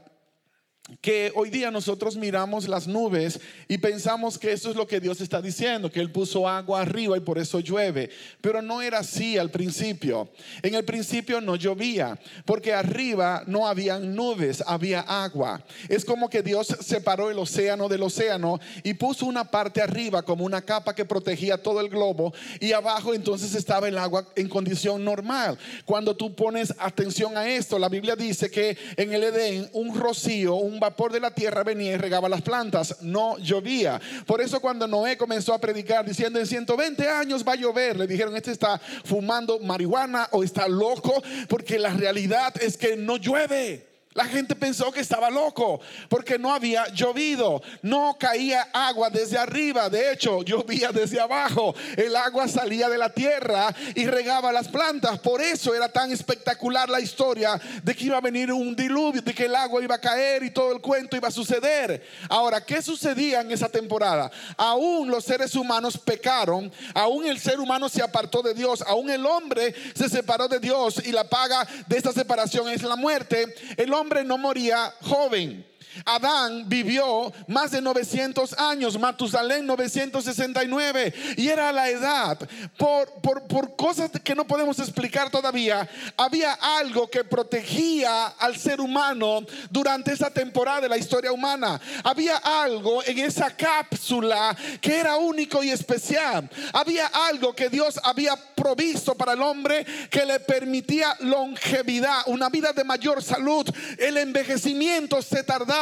[1.00, 5.20] que hoy día nosotros miramos las nubes y pensamos que eso es lo que Dios
[5.20, 8.11] está diciendo, que Él puso agua arriba y por eso llueve.
[8.40, 10.29] Pero no era así al principio.
[10.62, 15.64] En el principio no llovía, porque arriba no habían nubes, había agua.
[15.88, 20.44] Es como que Dios separó el océano del océano y puso una parte arriba como
[20.44, 25.05] una capa que protegía todo el globo y abajo entonces estaba el agua en condición
[25.05, 25.59] normal.
[25.85, 30.55] Cuando tú pones atención a esto, la Biblia dice que en el Edén un rocío,
[30.57, 34.00] un vapor de la tierra venía y regaba las plantas, no llovía.
[34.26, 38.06] Por eso cuando Noé comenzó a predicar diciendo en 120 años va a llover, le
[38.06, 43.89] dijeron, este está fumando marihuana o está loco, porque la realidad es que no llueve.
[44.20, 45.80] La gente pensó que estaba loco
[46.11, 52.14] porque no había llovido, no caía agua desde arriba, de hecho llovía desde abajo, el
[52.14, 57.00] agua salía de la tierra y regaba las plantas, por eso era tan espectacular la
[57.00, 60.42] historia de que iba a venir un diluvio, de que el agua iba a caer
[60.42, 62.06] y todo el cuento iba a suceder.
[62.28, 64.30] Ahora, ¿qué sucedía en esa temporada?
[64.59, 69.24] Aún los seres humanos pecaron, aún el ser humano se apartó de Dios, aún el
[69.24, 73.54] hombre se separó de Dios y la paga de esta separación es la muerte.
[73.78, 75.69] El hombre no moría joven.
[76.05, 82.38] Adán vivió más de 900 años, Matusalén 969, y era la edad.
[82.76, 88.81] Por, por, por, cosas que no podemos explicar todavía, había algo que protegía al ser
[88.81, 91.81] humano durante esa temporada de la historia humana.
[92.05, 96.48] Había algo en esa cápsula que era único y especial.
[96.72, 102.72] Había algo que Dios había provisto para el hombre que le permitía longevidad, una vida
[102.72, 103.66] de mayor salud.
[103.98, 105.79] El envejecimiento se tardaba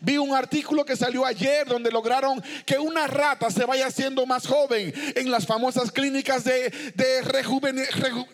[0.00, 4.46] Vi un artículo que salió ayer donde lograron que una rata se vaya haciendo más
[4.46, 6.72] joven en las famosas clínicas de,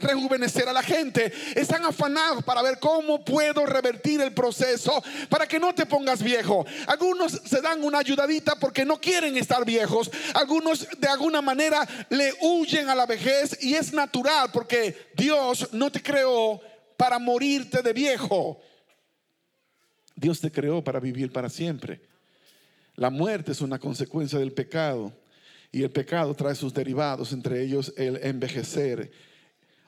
[0.01, 1.33] rejuvenecer a la gente.
[1.55, 6.67] Están afanados para ver cómo puedo revertir el proceso para que no te pongas viejo.
[6.87, 10.11] Algunos se dan una ayudadita porque no quieren estar viejos.
[10.35, 15.91] Algunos de alguna manera le huyen a la vejez y es natural porque Dios no
[15.91, 16.61] te creó
[16.97, 18.61] para morirte de viejo.
[20.21, 22.03] Dios te creó para vivir para siempre.
[22.97, 25.13] La muerte es una consecuencia del pecado
[25.73, 29.11] y el pecado trae sus derivados, entre ellos el envejecer.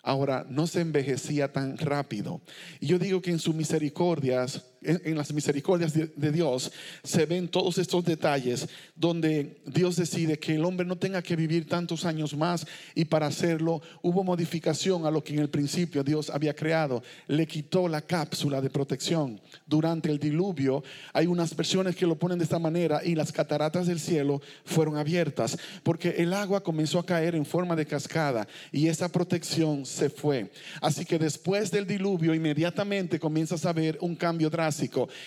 [0.02, 2.40] Ahora, no se envejecía tan rápido.
[2.80, 7.78] Y yo digo que en sus misericordias en, las misericordias de, Dios se ven todos
[7.78, 12.66] estos detalles donde Dios decide que el hombre no tenga que vivir tantos años más
[12.94, 17.02] y para hacerlo hubo modificación a lo que en el principio Dios había creado.
[17.28, 19.40] Le quitó la cápsula de protección.
[19.66, 23.86] Durante el diluvio hay unas versiones que lo ponen de esta manera y las cataratas
[23.86, 28.88] del cielo fueron abiertas porque el agua comenzó a caer en forma de cascada y
[28.88, 30.50] esa protección se fue.
[30.80, 34.71] Así que después del diluvio inmediatamente comienzas a ver un cambio drástico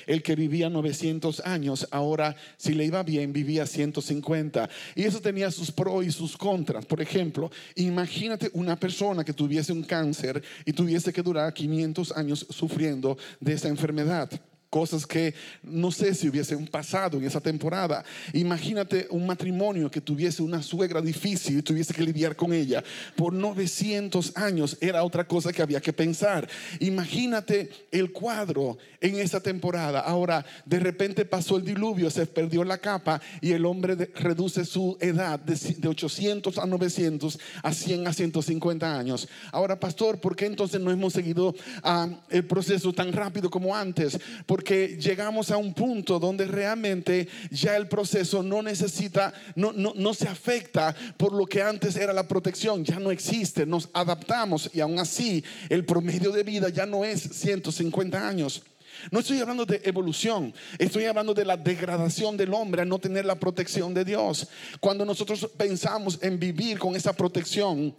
[0.07, 4.69] el que vivía 900 años, ahora si le iba bien vivía 150.
[4.95, 6.85] Y eso tenía sus pros y sus contras.
[6.85, 12.45] Por ejemplo, imagínate una persona que tuviese un cáncer y tuviese que durar 500 años
[12.49, 14.29] sufriendo de esa enfermedad
[14.75, 15.33] cosas que
[15.63, 18.03] no sé si hubiesen pasado en esa temporada.
[18.33, 22.83] Imagínate un matrimonio que tuviese una suegra difícil y tuviese que lidiar con ella
[23.15, 26.49] por 900 años, era otra cosa que había que pensar.
[26.81, 30.01] Imagínate el cuadro en esa temporada.
[30.01, 34.97] Ahora, de repente pasó el diluvio, se perdió la capa y el hombre reduce su
[34.99, 39.29] edad de, 800 a 900 a 100 a 150 años.
[39.53, 44.19] Ahora, pastor, ¿por qué entonces no hemos seguido ah, el proceso tan rápido como antes?
[44.45, 49.93] Porque que llegamos a un punto donde realmente ya el proceso no necesita, no, no,
[49.95, 54.69] no se afecta por lo que antes era la protección, ya no existe, nos adaptamos
[54.73, 58.63] y aún así el promedio de vida ya no es 150 años.
[59.11, 63.25] No estoy hablando de evolución, estoy hablando de la degradación del hombre a no tener
[63.25, 64.47] la protección de Dios.
[64.79, 67.95] Cuando nosotros pensamos en vivir con esa protección,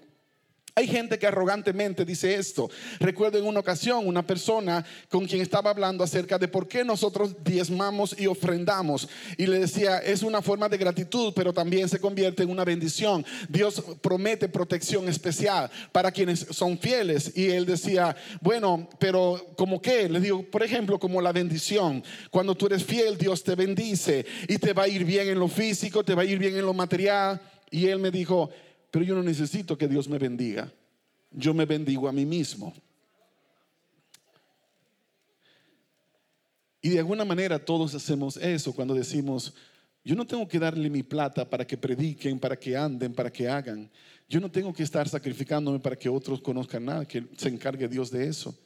[0.79, 2.69] hay gente que arrogantemente dice esto.
[3.01, 7.35] Recuerdo en una ocasión una persona con quien estaba hablando acerca de por qué nosotros
[7.43, 9.09] diezmamos y ofrendamos.
[9.39, 13.25] Y le decía, es una forma de gratitud, pero también se convierte en una bendición.
[13.49, 17.33] Dios promete protección especial para quienes son fieles.
[17.35, 20.11] Y él decía, bueno, pero como qué?
[20.11, 22.05] Le digo, por ejemplo, como la bendición.
[22.31, 25.49] Cuando tú eres fiel, Dios te bendice y te va a ir bien en lo
[25.49, 27.41] físico, te va a ir bien en lo material.
[27.71, 28.51] Y él me dijo,
[28.97, 30.73] pero yo no necesito que Dios me bendiga.
[31.31, 32.73] Yo me bendigo a mí mismo.
[36.81, 39.53] Y de alguna manera todos hacemos eso cuando decimos,
[40.03, 43.47] yo no tengo que darle mi plata para que prediquen, para que anden, para que
[43.47, 43.91] hagan.
[44.31, 48.11] Yo no tengo que estar sacrificándome para que otros conozcan nada, que se encargue Dios
[48.11, 48.59] de eso.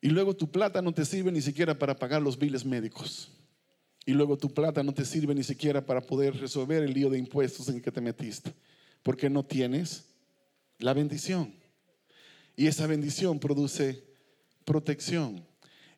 [0.00, 3.30] Y luego tu plata no te sirve ni siquiera para pagar los biles médicos.
[4.10, 7.16] Y luego tu plata no te sirve ni siquiera para poder resolver el lío de
[7.16, 8.52] impuestos en el que te metiste.
[9.04, 10.04] Porque no tienes
[10.80, 11.54] la bendición.
[12.56, 14.02] Y esa bendición produce
[14.64, 15.46] protección.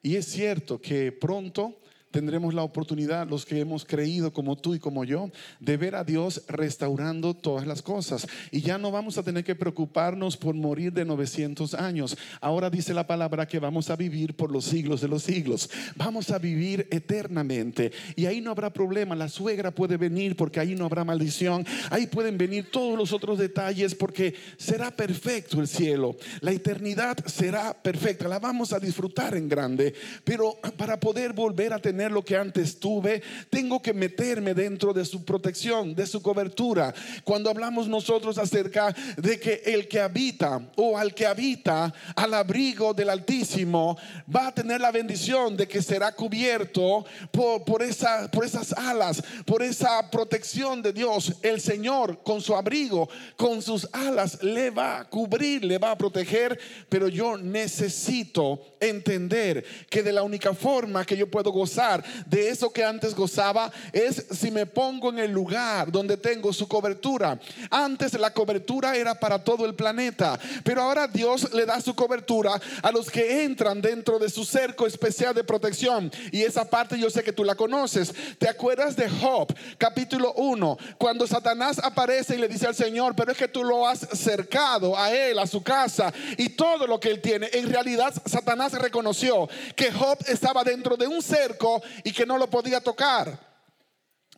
[0.02, 1.80] Y es cierto que pronto
[2.12, 6.04] tendremos la oportunidad, los que hemos creído como tú y como yo, de ver a
[6.04, 8.28] Dios restaurando todas las cosas.
[8.50, 12.16] Y ya no vamos a tener que preocuparnos por morir de 900 años.
[12.40, 15.70] Ahora dice la palabra que vamos a vivir por los siglos de los siglos.
[15.96, 17.92] Vamos a vivir eternamente.
[18.14, 19.16] Y ahí no habrá problema.
[19.16, 21.64] La suegra puede venir porque ahí no habrá maldición.
[21.90, 26.16] Ahí pueden venir todos los otros detalles porque será perfecto el cielo.
[26.40, 28.28] La eternidad será perfecta.
[28.28, 29.94] La vamos a disfrutar en grande.
[30.24, 35.04] Pero para poder volver a tener lo que antes tuve, tengo que meterme dentro de
[35.04, 36.94] su protección, de su cobertura.
[37.24, 42.94] Cuando hablamos nosotros acerca de que el que habita o al que habita al abrigo
[42.94, 43.96] del Altísimo
[44.34, 49.22] va a tener la bendición de que será cubierto por, por, esa, por esas alas,
[49.44, 51.34] por esa protección de Dios.
[51.42, 55.98] El Señor con su abrigo, con sus alas, le va a cubrir, le va a
[55.98, 56.58] proteger.
[56.88, 61.91] Pero yo necesito entender que de la única forma que yo puedo gozar
[62.26, 66.68] de eso que antes gozaba es si me pongo en el lugar donde tengo su
[66.68, 67.38] cobertura.
[67.70, 72.60] Antes la cobertura era para todo el planeta, pero ahora Dios le da su cobertura
[72.82, 76.10] a los que entran dentro de su cerco especial de protección.
[76.30, 78.12] Y esa parte yo sé que tú la conoces.
[78.38, 83.32] ¿Te acuerdas de Job, capítulo 1, cuando Satanás aparece y le dice al Señor, pero
[83.32, 87.10] es que tú lo has cercado a él, a su casa y todo lo que
[87.10, 87.48] él tiene?
[87.52, 92.48] En realidad Satanás reconoció que Job estaba dentro de un cerco y que no lo
[92.48, 93.51] podía tocar.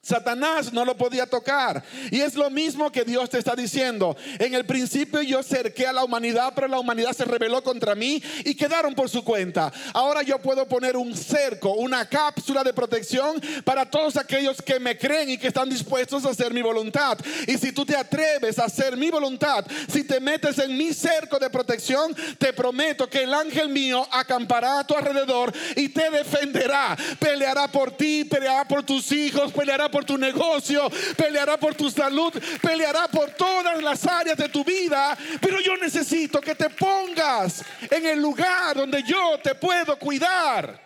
[0.05, 1.83] Satanás no lo podía tocar.
[2.11, 4.15] Y es lo mismo que Dios te está diciendo.
[4.39, 8.23] En el principio yo cerqué a la humanidad, pero la humanidad se rebeló contra mí
[8.45, 9.73] y quedaron por su cuenta.
[9.95, 14.99] Ahora yo puedo poner un cerco, una cápsula de protección para todos aquellos que me
[14.99, 17.19] creen y que están dispuestos a hacer mi voluntad.
[17.47, 21.39] Y si tú te atreves a hacer mi voluntad, si te metes en mi cerco
[21.39, 26.95] de protección, te prometo que el ángel mío acampará a tu alrededor y te defenderá.
[27.19, 32.33] Peleará por ti, peleará por tus hijos, peleará por tu negocio, peleará por tu salud,
[32.61, 35.17] peleará por todas las áreas de tu vida.
[35.41, 40.83] Pero yo necesito que te pongas en el lugar donde yo te puedo cuidar.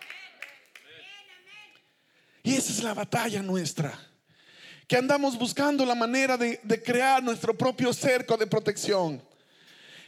[2.43, 3.97] Y esa es la batalla nuestra.
[4.87, 9.27] Que andamos buscando la manera de, de crear nuestro propio cerco de protección.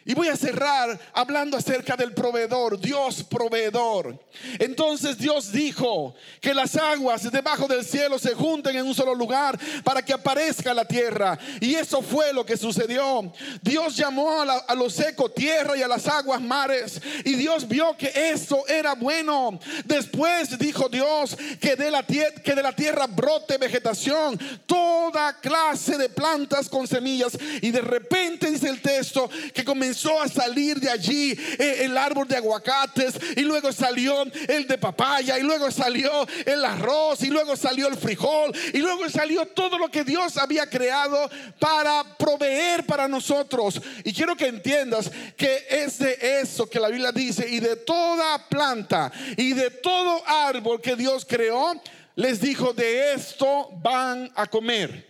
[0.03, 4.17] Y voy a cerrar hablando acerca del proveedor, Dios proveedor.
[4.57, 9.59] Entonces Dios dijo que las aguas debajo del cielo se junten en un solo lugar
[9.83, 11.37] para que aparezca la tierra.
[11.59, 13.31] Y eso fue lo que sucedió.
[13.61, 16.99] Dios llamó a, lo seco tierra y a las aguas mares.
[17.23, 19.59] Y Dios vio que eso era bueno.
[19.85, 26.09] Después dijo Dios que de la, que de la tierra brote vegetación, toda clase de
[26.09, 27.37] plantas con semillas.
[27.61, 31.97] Y de repente dice el texto que comenzó comenzó a salir de allí eh, el
[31.97, 37.27] árbol de aguacates y luego salió el de papaya y luego salió el arroz y
[37.27, 42.86] luego salió el frijol y luego salió todo lo que Dios había creado para proveer
[42.86, 43.82] para nosotros.
[44.06, 48.47] Y quiero que entiendas que es de eso que la Biblia dice y de toda
[48.47, 51.73] planta y de todo árbol que Dios creó,
[52.15, 55.06] les dijo, de esto van a comer.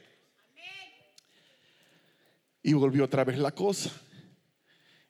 [2.64, 3.92] Y volvió otra vez la cosa.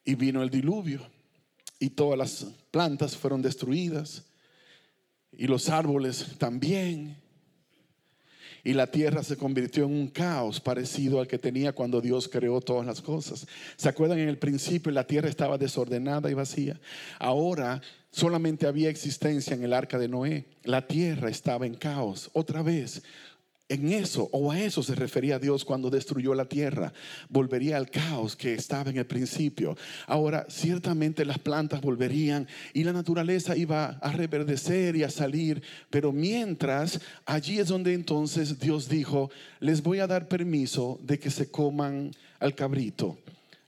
[0.03, 1.01] Y vino el diluvio
[1.79, 4.23] y todas las plantas fueron destruidas
[5.31, 7.17] y los árboles también.
[8.63, 12.61] Y la tierra se convirtió en un caos parecido al que tenía cuando Dios creó
[12.61, 13.47] todas las cosas.
[13.75, 14.19] ¿Se acuerdan?
[14.19, 16.79] En el principio la tierra estaba desordenada y vacía.
[17.17, 20.45] Ahora solamente había existencia en el arca de Noé.
[20.63, 22.29] La tierra estaba en caos.
[22.33, 23.01] Otra vez,
[23.71, 26.91] en eso o a eso se refería Dios cuando destruyó la tierra.
[27.29, 29.77] Volvería al caos que estaba en el principio.
[30.07, 35.63] Ahora, ciertamente las plantas volverían y la naturaleza iba a reverdecer y a salir.
[35.89, 39.31] Pero mientras, allí es donde entonces Dios dijo,
[39.62, 43.19] les voy a dar permiso de que se coman al cabrito.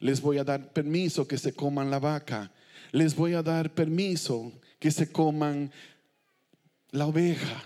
[0.01, 2.51] Les voy a dar permiso que se coman la vaca.
[2.91, 5.71] Les voy a dar permiso que se coman
[6.91, 7.63] la oveja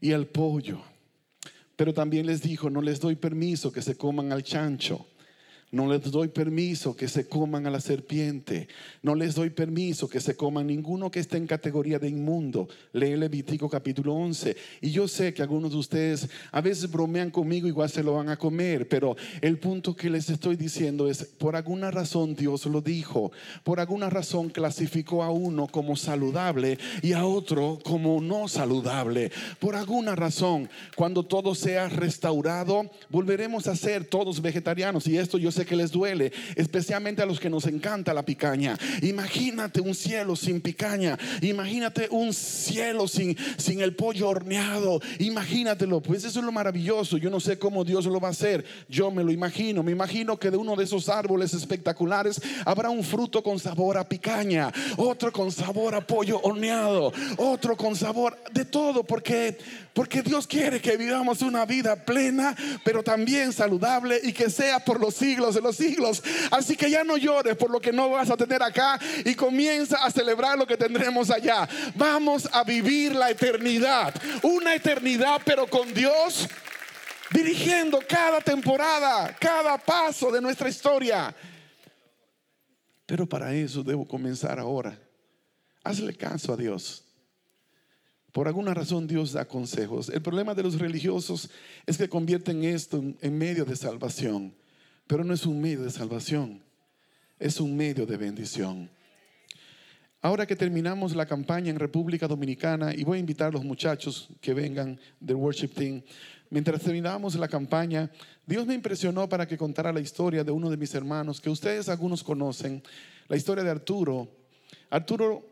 [0.00, 0.91] y el pollo.
[1.82, 5.04] Pero también les dijo, no les doy permiso que se coman al chancho.
[5.72, 8.68] No les doy permiso que se coman a la serpiente.
[9.00, 12.68] No les doy permiso que se coman ninguno que esté en categoría de inmundo.
[12.92, 14.54] Lee Levítico capítulo 11.
[14.82, 18.28] Y yo sé que algunos de ustedes a veces bromean conmigo, igual se lo van
[18.28, 18.86] a comer.
[18.86, 23.32] Pero el punto que les estoy diciendo es, por alguna razón Dios lo dijo.
[23.64, 29.32] Por alguna razón clasificó a uno como saludable y a otro como no saludable.
[29.58, 35.06] Por alguna razón, cuando todo sea restaurado, volveremos a ser todos vegetarianos.
[35.06, 38.78] Y esto yo sé que les duele, especialmente a los que nos encanta la picaña.
[39.02, 46.24] Imagínate un cielo sin picaña, imagínate un cielo sin, sin el pollo horneado, imagínatelo, pues
[46.24, 47.16] eso es lo maravilloso.
[47.16, 50.38] Yo no sé cómo Dios lo va a hacer, yo me lo imagino, me imagino
[50.38, 55.32] que de uno de esos árboles espectaculares habrá un fruto con sabor a picaña, otro
[55.32, 59.58] con sabor a pollo horneado, otro con sabor de todo, porque
[59.94, 65.00] porque Dios quiere que vivamos una vida plena, pero también saludable y que sea por
[65.00, 66.22] los siglos de los siglos.
[66.50, 70.04] Así que ya no llores por lo que no vas a tener acá y comienza
[70.04, 71.68] a celebrar lo que tendremos allá.
[71.94, 76.48] Vamos a vivir la eternidad, una eternidad pero con Dios
[77.32, 81.34] dirigiendo cada temporada, cada paso de nuestra historia.
[83.06, 84.98] Pero para eso debo comenzar ahora.
[85.84, 87.04] Hazle caso a Dios.
[88.32, 90.08] Por alguna razón Dios da consejos.
[90.08, 91.50] El problema de los religiosos
[91.84, 94.54] es que convierten esto en medio de salvación,
[95.06, 96.62] pero no es un medio de salvación,
[97.38, 98.90] es un medio de bendición.
[100.24, 104.28] Ahora que terminamos la campaña en República Dominicana, y voy a invitar a los muchachos
[104.40, 106.00] que vengan del worship team,
[106.48, 108.08] mientras terminamos la campaña,
[108.46, 111.88] Dios me impresionó para que contara la historia de uno de mis hermanos, que ustedes
[111.88, 112.82] algunos conocen,
[113.26, 114.28] la historia de Arturo.
[114.90, 115.44] Arturo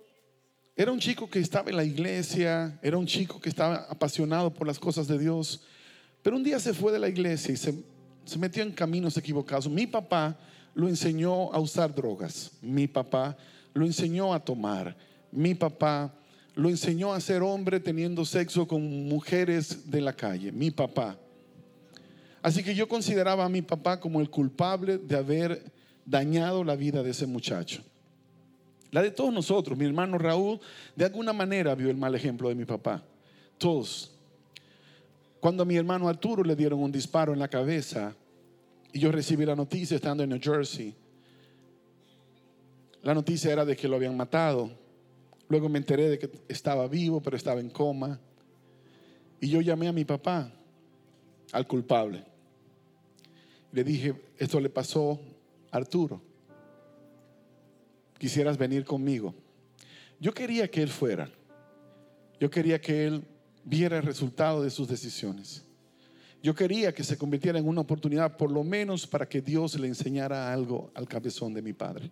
[0.77, 4.67] era un chico que estaba en la iglesia, era un chico que estaba apasionado por
[4.67, 5.63] las cosas de Dios,
[6.23, 7.75] pero un día se fue de la iglesia y se,
[8.39, 9.69] metió en caminos equivocados.
[9.69, 10.39] Mi papá
[10.75, 13.37] lo enseñó a usar drogas, mi papá
[13.75, 14.97] lo enseñó a tomar,
[15.33, 16.15] mi papá
[16.55, 21.19] lo enseñó a ser hombre teniendo sexo con mujeres de la calle, mi papá.
[22.43, 25.73] Así que yo consideraba a mi papá como el culpable de haber
[26.05, 27.83] dañado la vida de ese muchacho.
[28.91, 29.79] La de todos nosotros.
[29.79, 30.59] Mi hermano Raúl
[30.97, 33.03] de alguna manera vio el mal ejemplo de mi papá.
[33.59, 34.13] Todos.
[35.41, 38.15] Cuando a mi hermano Arturo le dieron un disparo en la cabeza
[38.93, 40.95] y yo recibí la noticia estando en New Jersey,
[43.03, 44.71] la noticia era de que lo habían matado.
[45.49, 48.21] Luego me enteré de que estaba vivo, pero estaba en coma.
[49.41, 50.53] Y yo llamé a mi papá,
[51.53, 52.25] al culpable.
[53.73, 55.19] Le dije, esto le pasó
[55.71, 56.21] a Arturo
[58.21, 59.35] quisieras venir conmigo.
[60.21, 61.31] Yo quería que él fuera.
[62.39, 63.25] Yo quería que él
[63.65, 65.65] viera el resultado de sus decisiones.
[66.43, 69.89] Yo quería que se convirtiera en una oportunidad, por lo menos para que Dios le
[69.89, 72.11] enseñara algo al cabezón de mi padre.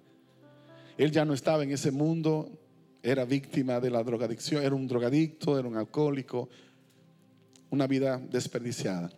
[0.98, 2.50] Él ya no estaba en ese mundo,
[3.02, 6.48] era víctima de la drogadicción, era un drogadicto, era un alcohólico,
[7.70, 9.10] una vida desperdiciada.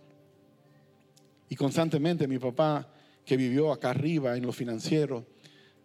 [1.48, 2.88] Y constantemente mi papá,
[3.24, 5.26] que vivió acá arriba en lo financiero,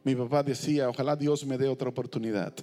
[0.04, 2.54] mi papá decía, ojalá Dios me dé otra oportunidad.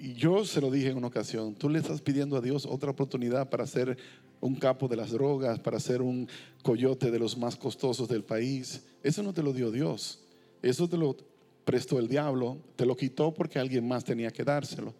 [0.00, 2.90] Y yo se lo dije en una ocasión, tú le estás pidiendo a Dios otra
[2.90, 3.96] oportunidad para ser
[4.40, 6.28] un capo de las drogas, para ser un
[6.62, 8.82] coyote de los más costosos del país.
[9.02, 10.20] Eso no te lo dio Dios,
[10.62, 11.16] eso te lo
[11.64, 14.94] prestó el diablo, te lo quitó porque alguien más tenía que dárselo.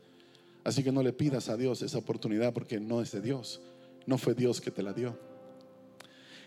[0.64, 3.60] Así que no le pidas a Dios esa oportunidad porque no es de Dios,
[4.06, 5.16] no fue Dios que te la dio.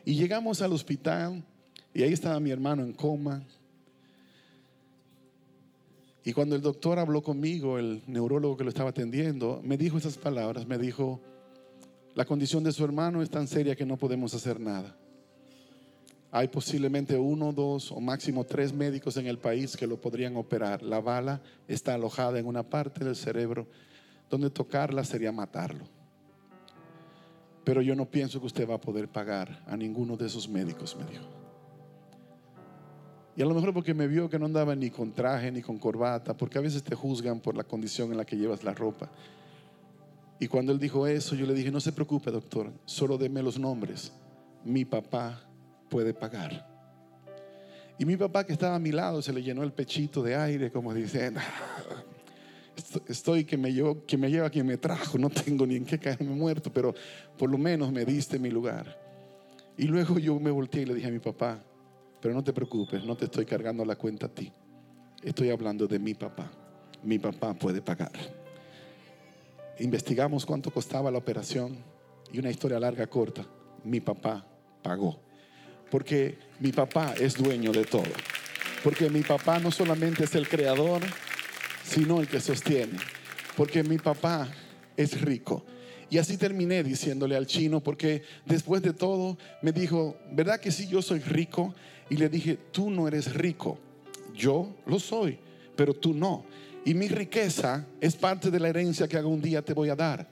[0.05, 1.43] Y llegamos al hospital
[1.93, 3.43] y ahí estaba mi hermano en coma,
[6.23, 10.17] y cuando el doctor habló conmigo, el neurólogo que lo estaba atendiendo, me dijo esas
[10.17, 11.21] palabras, me dijo,
[12.13, 14.95] la condición de su hermano es tan seria que no podemos hacer nada.
[16.31, 20.83] Hay posiblemente uno, dos o máximo tres médicos en el país que lo podrían operar.
[20.83, 23.67] La bala está alojada en una parte del cerebro
[24.29, 25.85] donde tocarla sería matarlo.
[27.63, 30.95] Pero yo no pienso que usted va a poder pagar a ninguno de esos médicos,
[30.95, 31.25] me dijo.
[33.39, 35.79] Y a lo mejor porque me vio que no andaba ni con traje ni con
[35.79, 39.09] corbata, porque a veces te juzgan por la condición en la que llevas la ropa.
[40.41, 43.57] Y cuando él dijo eso, yo le dije, no se preocupe, doctor, solo deme los
[43.57, 44.11] nombres.
[44.65, 45.41] Mi papá
[45.89, 46.67] puede pagar.
[47.97, 50.69] Y mi papá que estaba a mi lado se le llenó el pechito de aire,
[50.69, 51.39] como diciendo,
[53.07, 55.97] estoy que me, llevo, que me lleva quien me trajo, no tengo ni en qué
[55.97, 56.93] caerme muerto, pero
[57.37, 58.99] por lo menos me diste mi lugar.
[59.77, 61.63] Y luego yo me volteé y le dije a mi papá,
[62.21, 64.51] pero no te preocupes, no te estoy cargando la cuenta a ti.
[65.23, 66.49] Estoy hablando de mi papá.
[67.03, 68.11] Mi papá puede pagar.
[69.79, 71.77] Investigamos cuánto costaba la operación
[72.31, 73.45] y una historia larga, corta.
[73.83, 74.45] Mi papá
[74.81, 75.19] pagó.
[75.89, 78.03] Porque mi papá es dueño de todo.
[78.83, 81.01] Porque mi papá no solamente es el creador,
[81.83, 82.97] sino el que sostiene.
[83.55, 84.47] Porque mi papá
[84.95, 85.65] es rico.
[86.09, 90.87] Y así terminé diciéndole al chino, porque después de todo me dijo, ¿verdad que sí
[90.87, 91.73] yo soy rico?
[92.09, 93.77] Y le dije, tú no eres rico,
[94.35, 95.37] yo lo soy,
[95.75, 96.45] pero tú no.
[96.83, 100.27] Y mi riqueza es parte de la herencia que algún día te voy a dar.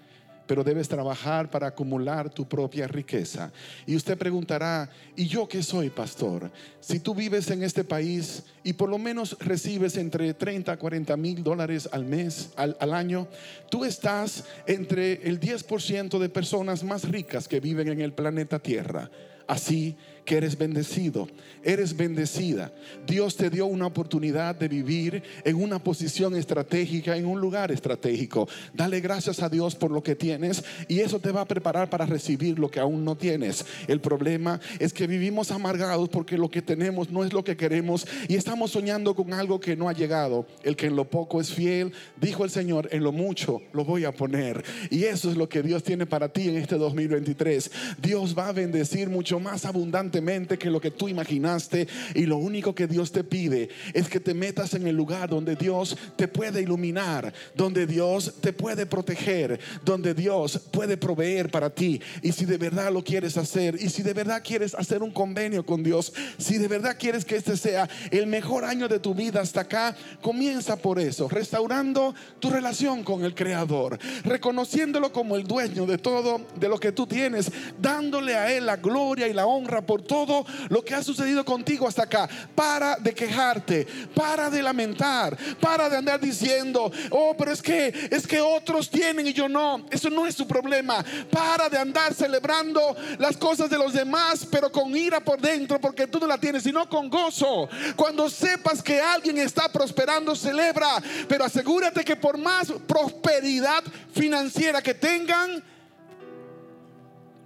[0.48, 3.52] Pero debes trabajar para acumular tu propia riqueza.
[3.86, 6.50] Y usted preguntará, ¿y yo qué soy, pastor?
[6.80, 11.18] Si tú vives en este país y por lo menos recibes entre 30 a 40
[11.18, 13.28] mil dólares al mes, al, al año,
[13.70, 19.12] tú estás entre el 10% de personas más ricas que viven en el planeta Tierra.
[19.48, 19.96] Así
[20.28, 21.30] que eres bendecido,
[21.64, 22.74] eres bendecida.
[23.08, 28.50] Dios te dio una oportunidad de vivir en una posición estratégica, en un lugar estratégico.
[28.74, 32.06] Dale gracias a Dios por lo que tienes y eso te va a preparar para
[32.06, 33.66] recibir lo que aún no tienes.
[33.88, 38.06] El problema es que vivimos amargados porque lo que tenemos no es lo que queremos
[38.28, 40.46] y estamos soñando con algo que no ha llegado.
[40.62, 44.04] El que en lo poco es fiel, dijo el Señor, en lo mucho lo voy
[44.04, 44.62] a poner.
[44.90, 47.72] Y eso es lo que Dios tiene para ti en este 2023.
[48.02, 50.17] Dios va a bendecir mucho más abundante
[50.58, 54.34] que lo que tú imaginaste y lo único que Dios te pide es que te
[54.34, 60.14] metas en el lugar donde Dios te puede iluminar, donde Dios te puede proteger, donde
[60.14, 62.02] Dios puede proveer para ti.
[62.22, 65.66] Y si de verdad lo quieres hacer, y si de verdad quieres hacer un convenio
[65.66, 69.42] con Dios, si de verdad quieres que este sea el mejor año de tu vida
[69.42, 75.86] hasta acá, comienza por eso, restaurando tu relación con el Creador, reconociéndolo como el dueño
[75.86, 79.82] de todo, de lo que tú tienes, dándole a Él la gloria y la honra
[79.82, 82.28] por todo lo que ha sucedido contigo hasta acá.
[82.56, 83.86] Para de quejarte,
[84.16, 89.28] para de lamentar, para de andar diciendo, oh, pero es que es que otros tienen
[89.28, 89.86] y yo no.
[89.92, 91.04] Eso no es su problema.
[91.30, 96.08] Para de andar celebrando las cosas de los demás, pero con ira por dentro, porque
[96.08, 97.70] tú no la tienes, sino con gozo.
[97.96, 103.84] Cuando sepas que alguien está prosperando, celebra, pero asegúrate que por más prosperidad
[104.14, 105.64] financiera que tengan,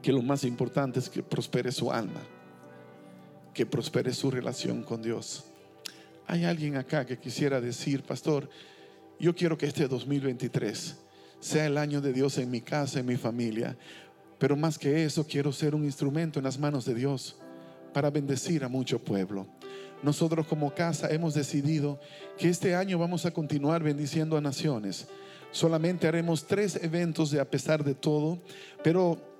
[0.01, 2.22] que lo más importante es que prospere su alma
[3.54, 5.45] que prospere su relación con Dios.
[6.28, 8.49] Hay alguien acá que quisiera decir, pastor,
[9.20, 10.97] yo quiero que este 2023
[11.39, 13.78] sea el año de Dios en mi casa, en mi familia,
[14.39, 17.38] pero más que eso quiero ser un instrumento en las manos de Dios
[17.93, 19.47] para bendecir a mucho pueblo.
[20.04, 21.99] Nosotros como casa hemos decidido
[22.38, 25.08] que este año vamos a continuar bendiciendo a naciones.
[25.52, 28.39] Solamente haremos tres eventos de a pesar de todo,
[28.84, 29.31] pero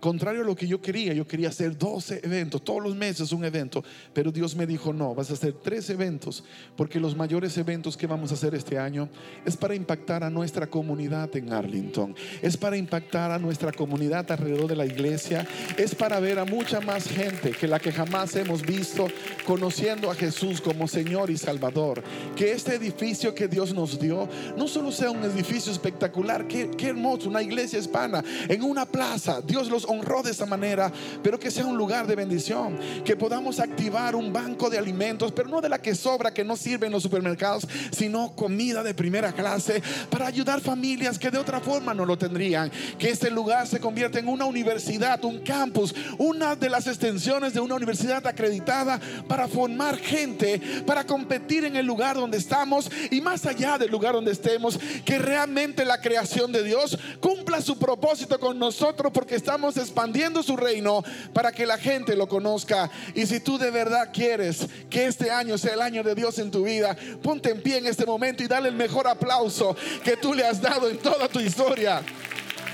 [0.00, 3.44] Contrario a lo que yo quería, yo quería hacer 12 eventos, todos los meses un
[3.44, 3.84] evento,
[4.14, 6.42] pero Dios me dijo, no, vas a hacer tres eventos,
[6.74, 9.10] porque los mayores eventos que vamos a hacer este año
[9.44, 14.68] es para impactar a nuestra comunidad en Arlington, es para impactar a nuestra comunidad alrededor
[14.68, 15.46] de la iglesia,
[15.76, 19.06] es para ver a mucha más gente que la que jamás hemos visto
[19.44, 22.02] conociendo a Jesús como Señor y Salvador.
[22.34, 26.88] Que este edificio que Dios nos dio no solo sea un edificio espectacular, qué, qué
[26.88, 31.50] hermoso, una iglesia hispana en una plaza, Dios los honró de esa manera, pero que
[31.50, 35.68] sea un lugar de bendición, que podamos activar un banco de alimentos, pero no de
[35.68, 40.26] la que sobra, que no sirve en los supermercados, sino comida de primera clase para
[40.26, 44.28] ayudar familias que de otra forma no lo tendrían, que este lugar se convierta en
[44.28, 50.60] una universidad, un campus, una de las extensiones de una universidad acreditada para formar gente,
[50.86, 55.18] para competir en el lugar donde estamos y más allá del lugar donde estemos, que
[55.18, 61.02] realmente la creación de Dios cumpla su propósito con nosotros porque estamos expandiendo su reino
[61.32, 62.90] para que la gente lo conozca.
[63.14, 66.50] Y si tú de verdad quieres que este año sea el año de Dios en
[66.50, 70.34] tu vida, ponte en pie en este momento y dale el mejor aplauso que tú
[70.34, 72.02] le has dado en toda tu historia.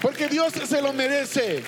[0.03, 1.63] Porque Dios se lo merece.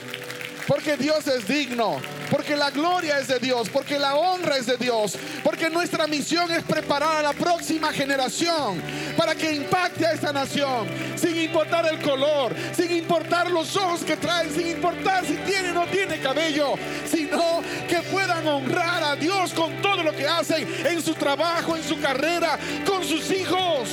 [0.68, 1.98] Porque Dios es digno,
[2.30, 6.50] porque la gloria es de Dios, porque la honra es de Dios, porque nuestra misión
[6.50, 8.82] es preparar a la próxima generación
[9.16, 14.18] para que impacte a esta nación, sin importar el color, sin importar los ojos que
[14.18, 16.74] traen, sin importar si tiene o no tiene cabello,
[17.10, 21.82] sino que puedan honrar a Dios con todo lo que hacen en su trabajo, en
[21.82, 23.88] su carrera, con sus hijos.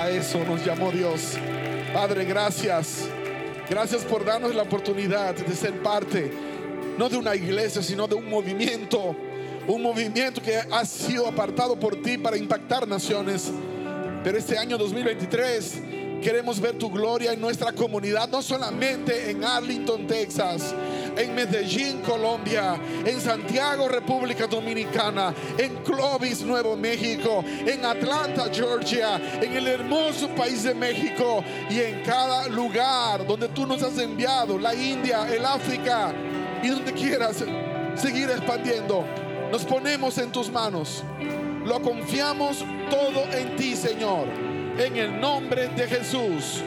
[0.00, 1.36] A eso nos llamó Dios.
[1.92, 3.08] Padre, gracias.
[3.70, 6.32] Gracias por darnos la oportunidad de ser parte,
[6.96, 9.14] no de una iglesia, sino de un movimiento.
[9.66, 13.50] Un movimiento que ha sido apartado por ti para impactar naciones.
[14.24, 15.82] Pero este año 2023
[16.22, 20.74] queremos ver tu gloria en nuestra comunidad, no solamente en Arlington, Texas,
[21.16, 29.52] en Medellín, Colombia, en Santiago, República Dominicana, en Clovis, Nuevo México, en Atlanta, Georgia, en
[29.56, 34.74] el hermoso país de México y en cada lugar donde tú nos has enviado, la
[34.74, 36.12] India, el África
[36.62, 37.44] y donde quieras
[37.94, 39.04] seguir expandiendo.
[39.50, 41.02] Nos ponemos en tus manos.
[41.64, 44.26] Lo confiamos todo en ti, Señor.
[44.78, 46.62] En el nombre de Jesús.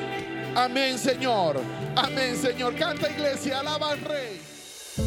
[0.56, 1.60] Amén, Señor.
[1.96, 2.76] Amén, Señor.
[2.76, 4.42] Canta iglesia, alaba al Rey.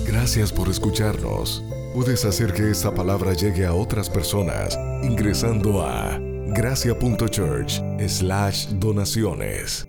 [0.07, 1.63] Gracias por escucharnos.
[1.95, 6.19] Puedes hacer que esta palabra llegue a otras personas ingresando a
[6.49, 9.87] gracia.church slash donaciones.